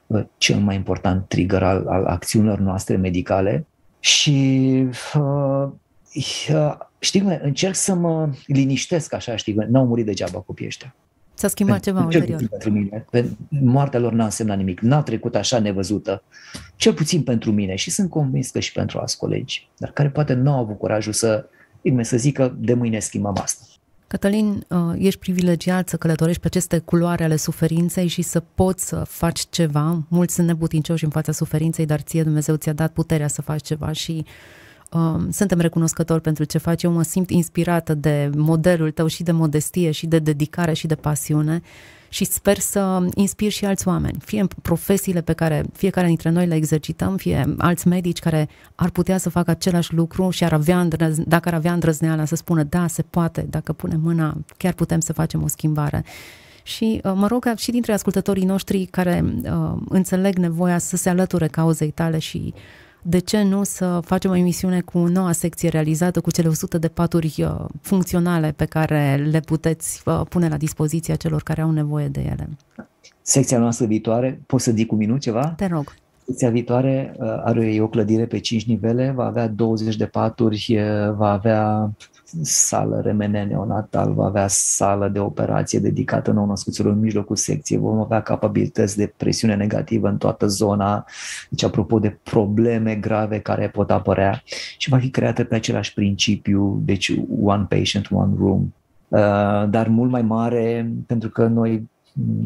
uh, 0.07 0.25
cel 0.37 0.59
mai 0.59 0.75
important 0.75 1.27
trigger 1.27 1.63
al, 1.63 1.87
al 1.87 2.05
acțiunilor 2.05 2.59
noastre 2.59 2.95
medicale 2.95 3.65
și 3.99 4.69
uh, 5.15 5.69
uh, 6.15 6.77
știi, 6.99 7.39
încerc 7.41 7.75
să 7.75 7.93
mă 7.93 8.29
liniștesc 8.45 9.13
așa, 9.13 9.35
știi, 9.35 9.53
n-au 9.53 9.85
murit 9.85 10.05
degeaba 10.05 10.39
copiii 10.39 10.67
ăștia. 10.67 10.95
S-a 11.33 11.47
schimbat 11.47 11.79
ceva 11.79 12.07
cel 12.09 12.21
ulterior. 12.21 12.49
Pentru 12.49 12.71
mine. 12.71 13.05
Moartea 13.49 13.99
lor 13.99 14.11
n-a 14.11 14.23
însemnat 14.23 14.57
nimic, 14.57 14.79
n-a 14.79 15.01
trecut 15.01 15.35
așa 15.35 15.59
nevăzută, 15.59 16.23
cel 16.75 16.93
puțin 16.93 17.23
pentru 17.23 17.51
mine 17.51 17.75
și 17.75 17.91
sunt 17.91 18.09
convins 18.09 18.49
că 18.49 18.59
și 18.59 18.71
pentru 18.71 18.99
alți 18.99 19.17
colegi, 19.17 19.69
dar 19.77 19.91
care 19.91 20.09
poate 20.09 20.33
nu 20.33 20.51
au 20.51 20.59
avut 20.59 20.77
curajul 20.77 21.13
să, 21.13 21.45
să 22.01 22.17
zică 22.17 22.55
de 22.59 22.73
mâine 22.73 22.99
schimbăm 22.99 23.37
asta. 23.41 23.63
Cătălin, 24.07 24.65
uh, 24.69 24.77
ești 24.97 25.19
privilegiat 25.19 25.89
să 25.89 25.97
călătorești 25.97 26.41
pe 26.41 26.47
aceste 26.47 26.77
culoare 26.77 27.23
ale 27.23 27.35
suferinței 27.35 28.07
și 28.07 28.21
să 28.21 28.43
poți 28.55 28.87
să 28.87 29.03
faci 29.07 29.45
ceva. 29.49 30.03
Mulți 30.07 30.33
sunt 30.33 30.47
nebutincioși 30.47 31.03
în 31.03 31.09
fața 31.09 31.31
suferinței, 31.31 31.85
dar 31.85 31.99
ție 31.99 32.23
Dumnezeu 32.23 32.55
ți-a 32.55 32.73
dat 32.73 32.91
puterea 32.91 33.27
să 33.27 33.41
faci 33.41 33.61
ceva 33.61 33.91
și 33.91 34.11
uh, 34.11 34.31
suntem 35.31 35.59
recunoscători 35.59 36.21
pentru 36.21 36.43
ce 36.43 36.57
faci. 36.57 36.83
Eu 36.83 36.91
mă 36.91 37.03
simt 37.03 37.29
inspirată 37.29 37.93
de 37.93 38.29
modelul 38.35 38.91
tău 38.91 39.07
și 39.07 39.23
de 39.23 39.31
modestie 39.31 39.91
și 39.91 40.07
de 40.07 40.19
dedicare 40.19 40.73
și 40.73 40.87
de 40.87 40.95
pasiune 40.95 41.61
și 42.13 42.25
sper 42.25 42.59
să 42.59 43.07
inspir 43.13 43.51
și 43.51 43.65
alți 43.65 43.87
oameni, 43.87 44.17
fie 44.25 44.39
în 44.39 44.47
profesiile 44.61 45.21
pe 45.21 45.33
care 45.33 45.65
fiecare 45.73 46.07
dintre 46.07 46.29
noi 46.29 46.45
le 46.45 46.55
exercităm, 46.55 47.17
fie 47.17 47.55
alți 47.57 47.87
medici 47.87 48.19
care 48.19 48.49
ar 48.75 48.89
putea 48.89 49.17
să 49.17 49.29
facă 49.29 49.51
același 49.51 49.93
lucru 49.93 50.29
și 50.29 50.43
ar 50.43 50.53
avea, 50.53 50.87
dacă 51.25 51.47
ar 51.47 51.53
avea 51.53 51.73
îndrăzneala 51.73 52.25
să 52.25 52.35
spună 52.35 52.63
da, 52.63 52.87
se 52.87 53.01
poate, 53.01 53.45
dacă 53.49 53.73
punem 53.73 53.99
mâna, 53.99 54.37
chiar 54.57 54.73
putem 54.73 54.99
să 54.99 55.13
facem 55.13 55.43
o 55.43 55.47
schimbare. 55.47 56.05
Și 56.63 57.01
uh, 57.03 57.11
mă 57.15 57.27
rog 57.27 57.53
și 57.55 57.71
dintre 57.71 57.93
ascultătorii 57.93 58.45
noștri 58.45 58.85
care 58.85 59.23
uh, 59.43 59.73
înțeleg 59.89 60.37
nevoia 60.37 60.77
să 60.77 60.97
se 60.97 61.09
alăture 61.09 61.47
cauzei 61.47 61.91
tale 61.91 62.19
și 62.19 62.53
de 63.05 63.19
ce 63.19 63.41
nu 63.41 63.63
să 63.63 63.99
facem 64.05 64.31
o 64.31 64.35
emisiune 64.35 64.81
cu 64.81 64.97
noua 64.97 65.31
secție 65.31 65.69
realizată 65.69 66.21
cu 66.21 66.31
cele 66.31 66.47
100 66.47 66.77
de 66.77 66.87
paturi 66.87 67.35
uh, 67.37 67.65
funcționale 67.81 68.53
pe 68.55 68.65
care 68.65 69.27
le 69.31 69.39
puteți 69.39 70.01
uh, 70.05 70.21
pune 70.29 70.47
la 70.47 70.57
dispoziția 70.57 71.15
celor 71.15 71.43
care 71.43 71.61
au 71.61 71.71
nevoie 71.71 72.07
de 72.07 72.19
ele? 72.19 72.49
Secția 73.21 73.59
noastră 73.59 73.85
viitoare, 73.85 74.41
poți 74.45 74.63
să 74.63 74.71
zic 74.71 74.91
un 74.91 74.97
minut 74.97 75.19
ceva? 75.19 75.53
Te 75.57 75.65
rog. 75.65 75.93
Secția 76.25 76.49
viitoare 76.49 77.15
uh, 77.17 77.25
are 77.43 77.77
o 77.81 77.87
clădire 77.87 78.25
pe 78.25 78.39
5 78.39 78.65
nivele, 78.65 79.13
va 79.15 79.25
avea 79.25 79.47
20 79.47 79.95
de 79.95 80.05
paturi, 80.05 80.79
va 81.15 81.31
avea 81.31 81.91
sală 82.41 83.01
remene 83.03 83.43
neonatal, 83.43 84.13
va 84.13 84.25
avea 84.25 84.47
sală 84.47 85.07
de 85.07 85.19
operație 85.19 85.79
dedicată 85.79 86.31
nou-născuților 86.31 86.91
în 86.91 86.99
mijlocul 86.99 87.35
secției, 87.35 87.79
vom 87.79 87.99
avea 87.99 88.21
capabilități 88.21 88.97
de 88.97 89.13
presiune 89.17 89.55
negativă 89.55 90.07
în 90.07 90.17
toată 90.17 90.47
zona, 90.47 91.05
deci 91.49 91.63
apropo 91.63 91.99
de 91.99 92.17
probleme 92.23 92.95
grave 92.95 93.39
care 93.39 93.69
pot 93.69 93.91
apărea 93.91 94.41
și 94.77 94.89
va 94.89 94.97
fi 94.97 95.09
creată 95.09 95.43
pe 95.43 95.55
același 95.55 95.93
principiu, 95.93 96.81
deci 96.85 97.13
one 97.43 97.65
patient, 97.69 98.07
one 98.11 98.33
room, 98.37 98.73
uh, 99.07 99.69
dar 99.69 99.87
mult 99.87 100.11
mai 100.11 100.21
mare 100.21 100.91
pentru 101.07 101.29
că 101.29 101.47
noi 101.47 101.91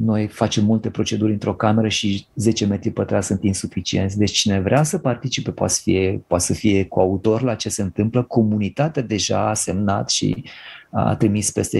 noi 0.05 0.27
facem 0.27 0.65
multe 0.65 0.89
proceduri 0.89 1.31
într-o 1.31 1.55
cameră 1.55 1.87
și 1.87 2.25
10 2.35 2.65
metri 2.65 2.91
pătrați 2.91 3.27
sunt 3.27 3.43
insuficienți. 3.43 4.17
Deci 4.17 4.31
cine 4.31 4.59
vrea 4.59 4.83
să 4.83 4.97
participe 4.97 5.51
poate 5.51 5.73
să 5.73 5.81
fie, 5.83 6.23
poate 6.27 6.43
să 6.43 6.53
fie 6.53 6.85
coautor 6.85 7.41
la 7.41 7.55
ce 7.55 7.69
se 7.69 7.81
întâmplă. 7.81 8.23
Comunitatea 8.23 9.01
deja 9.01 9.49
a 9.49 9.53
semnat 9.53 10.09
și 10.09 10.43
a 10.91 11.15
trimis 11.15 11.51
peste 11.51 11.79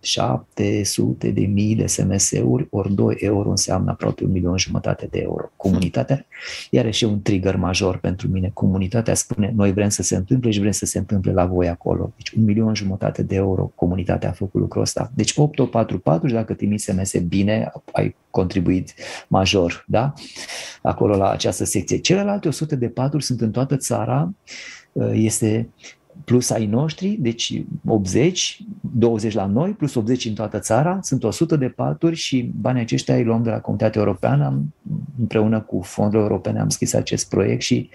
700 0.00 1.30
de 1.30 1.40
mii 1.40 1.74
de 1.74 1.86
SMS-uri, 1.86 2.66
ori 2.70 2.94
2 2.94 3.16
euro 3.18 3.50
înseamnă 3.50 3.90
aproape 3.90 4.24
un 4.24 4.30
milion 4.30 4.56
jumătate 4.56 5.08
de 5.10 5.18
euro. 5.18 5.50
Comunitatea, 5.56 6.26
iar 6.70 6.92
și 6.92 7.04
un 7.04 7.22
trigger 7.22 7.56
major 7.56 7.96
pentru 7.96 8.28
mine. 8.28 8.50
Comunitatea 8.54 9.14
spune, 9.14 9.52
noi 9.56 9.72
vrem 9.72 9.88
să 9.88 10.02
se 10.02 10.16
întâmple 10.16 10.50
și 10.50 10.58
vrem 10.58 10.72
să 10.72 10.86
se 10.86 10.98
întâmple 10.98 11.32
la 11.32 11.46
voi 11.46 11.68
acolo. 11.68 12.12
Deci 12.16 12.30
un 12.30 12.44
milion 12.44 12.74
jumătate 12.74 13.22
de 13.22 13.34
euro 13.34 13.72
comunitatea 13.74 14.28
a 14.28 14.32
făcut 14.32 14.60
lucrul 14.60 14.82
ăsta. 14.82 15.10
Deci 15.14 15.30
8844 15.36 16.26
și 16.26 16.34
dacă 16.34 16.54
trimiți 16.54 16.84
SMS 16.84 17.16
bine, 17.16 17.72
ai 17.92 18.16
contribuit 18.30 18.94
major, 19.28 19.84
da? 19.86 20.12
Acolo 20.82 21.16
la 21.16 21.30
această 21.30 21.64
secție. 21.64 21.98
Celelalte 21.98 22.48
100 22.48 22.76
de 22.76 22.88
paturi 22.88 23.24
sunt 23.24 23.40
în 23.40 23.50
toată 23.50 23.76
țara, 23.76 24.34
este 25.12 25.68
plus 26.24 26.50
ai 26.50 26.66
noștri, 26.66 27.16
deci 27.20 27.62
80, 27.86 28.60
20 28.80 29.34
la 29.34 29.46
noi, 29.46 29.70
plus 29.70 29.94
80 29.94 30.24
în 30.24 30.34
toată 30.34 30.58
țara, 30.58 30.98
sunt 31.02 31.24
100 31.24 31.56
de 31.56 31.68
paturi 31.68 32.16
și 32.16 32.50
banii 32.60 32.82
aceștia 32.82 33.16
îi 33.16 33.24
luăm 33.24 33.42
de 33.42 33.50
la 33.50 33.60
Comunitatea 33.60 34.00
Europeană, 34.00 34.44
am, 34.44 34.74
împreună 35.18 35.60
cu 35.60 35.80
fondurile 35.80 36.28
europene 36.28 36.60
am 36.60 36.68
scris 36.68 36.92
acest 36.92 37.28
proiect 37.28 37.62
și 37.62 37.90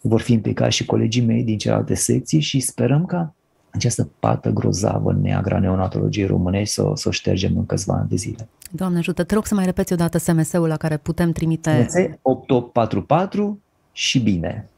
vor 0.00 0.20
fi 0.20 0.32
implicați 0.32 0.76
și 0.76 0.84
colegii 0.84 1.24
mei 1.24 1.44
din 1.44 1.58
celelalte 1.58 1.94
secții 1.94 2.40
și 2.40 2.60
sperăm 2.60 3.04
ca 3.04 3.34
această 3.70 4.10
pată 4.18 4.50
grozavă 4.50 5.12
neagră 5.12 5.54
a 5.54 5.58
neonatologiei 5.58 6.26
românești 6.26 6.74
să, 6.74 6.90
să 6.94 7.08
o 7.08 7.10
ștergem 7.10 7.56
în 7.56 7.66
câțiva 7.66 7.94
ani 7.94 8.08
de 8.08 8.16
zile. 8.16 8.48
Doamne 8.70 8.98
ajută, 8.98 9.24
te 9.24 9.34
rog 9.34 9.46
să 9.46 9.54
mai 9.54 9.64
repeți 9.64 9.92
odată 9.92 10.18
SMS-ul 10.18 10.68
la 10.68 10.76
care 10.76 10.96
putem 10.96 11.32
trimite... 11.32 11.86
8844 12.22 13.60
și 13.92 14.20
bine. 14.20 14.68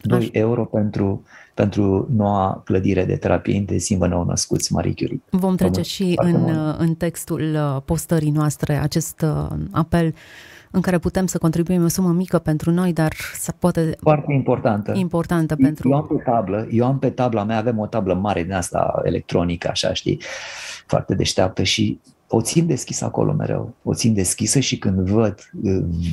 2 0.00 0.18
Așa. 0.18 0.28
euro 0.32 0.64
pentru, 0.64 1.22
pentru 1.54 2.08
noua 2.16 2.62
clădire 2.64 3.04
de 3.04 3.16
terapie 3.16 3.54
intensivă 3.54 4.06
nou 4.06 4.24
născuți 4.24 4.72
Marie 4.72 4.94
Curie. 4.94 5.20
Vom 5.30 5.56
trece 5.56 5.82
și 5.82 6.12
în, 6.16 6.50
în 6.78 6.94
textul 6.94 7.54
uh, 7.54 7.82
postării 7.84 8.30
noastre 8.30 8.76
acest 8.76 9.20
uh, 9.22 9.56
apel 9.70 10.14
în 10.70 10.80
care 10.80 10.98
putem 10.98 11.26
să 11.26 11.38
contribuim 11.38 11.84
o 11.84 11.88
sumă 11.88 12.12
mică 12.12 12.38
pentru 12.38 12.70
noi, 12.70 12.92
dar 12.92 13.12
să 13.34 13.52
poate... 13.58 13.96
Foarte 14.00 14.32
importantă. 14.32 14.92
Importantă 14.94 15.54
eu, 15.58 15.64
pentru... 15.64 15.88
Eu 15.88 15.96
am 15.96 16.06
pe 16.06 16.22
tablă, 16.24 16.66
eu 16.70 16.86
am 16.86 16.98
pe 16.98 17.10
tabla 17.10 17.44
mea, 17.44 17.58
avem 17.58 17.78
o 17.78 17.86
tablă 17.86 18.14
mare 18.14 18.42
din 18.42 18.52
asta 18.52 19.00
electronică, 19.04 19.68
așa, 19.68 19.92
știi, 19.92 20.20
foarte 20.86 21.14
deșteaptă 21.14 21.62
și 21.62 22.00
o 22.32 22.40
țin 22.40 22.66
deschisă 22.66 23.04
acolo 23.04 23.32
mereu, 23.32 23.74
o 23.82 23.94
țin 23.94 24.14
deschisă 24.14 24.60
și 24.60 24.78
când 24.78 25.08
văd, 25.08 25.50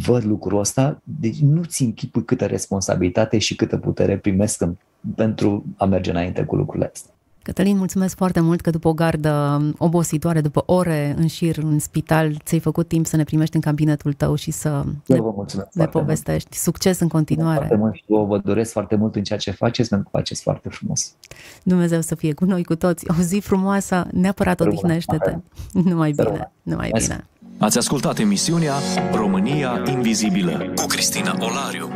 văd 0.05 0.23
lucrul 0.23 0.59
ăsta, 0.59 1.01
deci 1.03 1.39
nu 1.39 1.63
țin 1.63 1.93
chipul 1.93 2.23
câtă 2.23 2.45
responsabilitate 2.45 3.37
și 3.37 3.55
câtă 3.55 3.77
putere 3.77 4.17
primesc 4.17 4.61
în, 4.61 4.75
pentru 5.15 5.65
a 5.77 5.85
merge 5.85 6.09
înainte 6.09 6.43
cu 6.43 6.55
lucrurile 6.55 6.89
astea. 6.93 7.16
Cătălin, 7.47 7.77
mulțumesc 7.77 8.15
foarte 8.15 8.39
mult 8.39 8.61
că 8.61 8.69
după 8.69 8.87
o 8.87 8.93
gardă 8.93 9.61
obositoare, 9.77 10.41
după 10.41 10.63
ore 10.65 11.15
în 11.17 11.27
șir 11.27 11.57
în 11.57 11.79
spital, 11.79 12.37
ți-ai 12.43 12.59
făcut 12.59 12.87
timp 12.87 13.05
să 13.05 13.15
ne 13.15 13.23
primești 13.23 13.55
în 13.55 13.61
cabinetul 13.61 14.13
tău 14.13 14.35
și 14.35 14.51
să 14.51 14.83
ne, 15.05 15.19
ne 15.73 15.85
povestești. 15.85 16.47
Mult. 16.51 16.61
Succes 16.61 16.99
în 16.99 17.07
continuare. 17.07 17.57
Foarte 17.57 17.75
mult 17.75 17.93
și 17.93 18.03
vă, 18.07 18.23
vă 18.23 18.37
doresc 18.37 18.71
foarte 18.71 18.95
mult 18.95 19.15
în 19.15 19.23
ceea 19.23 19.39
ce 19.39 19.51
faceți, 19.51 19.89
pentru 19.89 20.09
că 20.11 20.17
faceți 20.17 20.41
foarte 20.41 20.69
frumos. 20.69 21.15
Dumnezeu 21.63 22.01
să 22.01 22.15
fie 22.15 22.33
cu 22.33 22.45
noi, 22.45 22.63
cu 22.63 22.75
toți. 22.75 23.05
O 23.09 23.21
zi 23.21 23.39
frumoasă, 23.39 24.07
neapărat 24.11 24.59
odihnește-te. 24.59 25.35
Numai 25.89 26.11
bine, 26.11 26.51
numai 26.61 26.91
bine. 26.97 27.25
Ați 27.57 27.77
ascultat 27.77 28.19
emisiunea 28.19 28.73
România 29.13 29.83
Invizibilă 29.85 30.71
cu 30.75 30.85
Cristina 30.85 31.37
Olariu. 31.39 31.89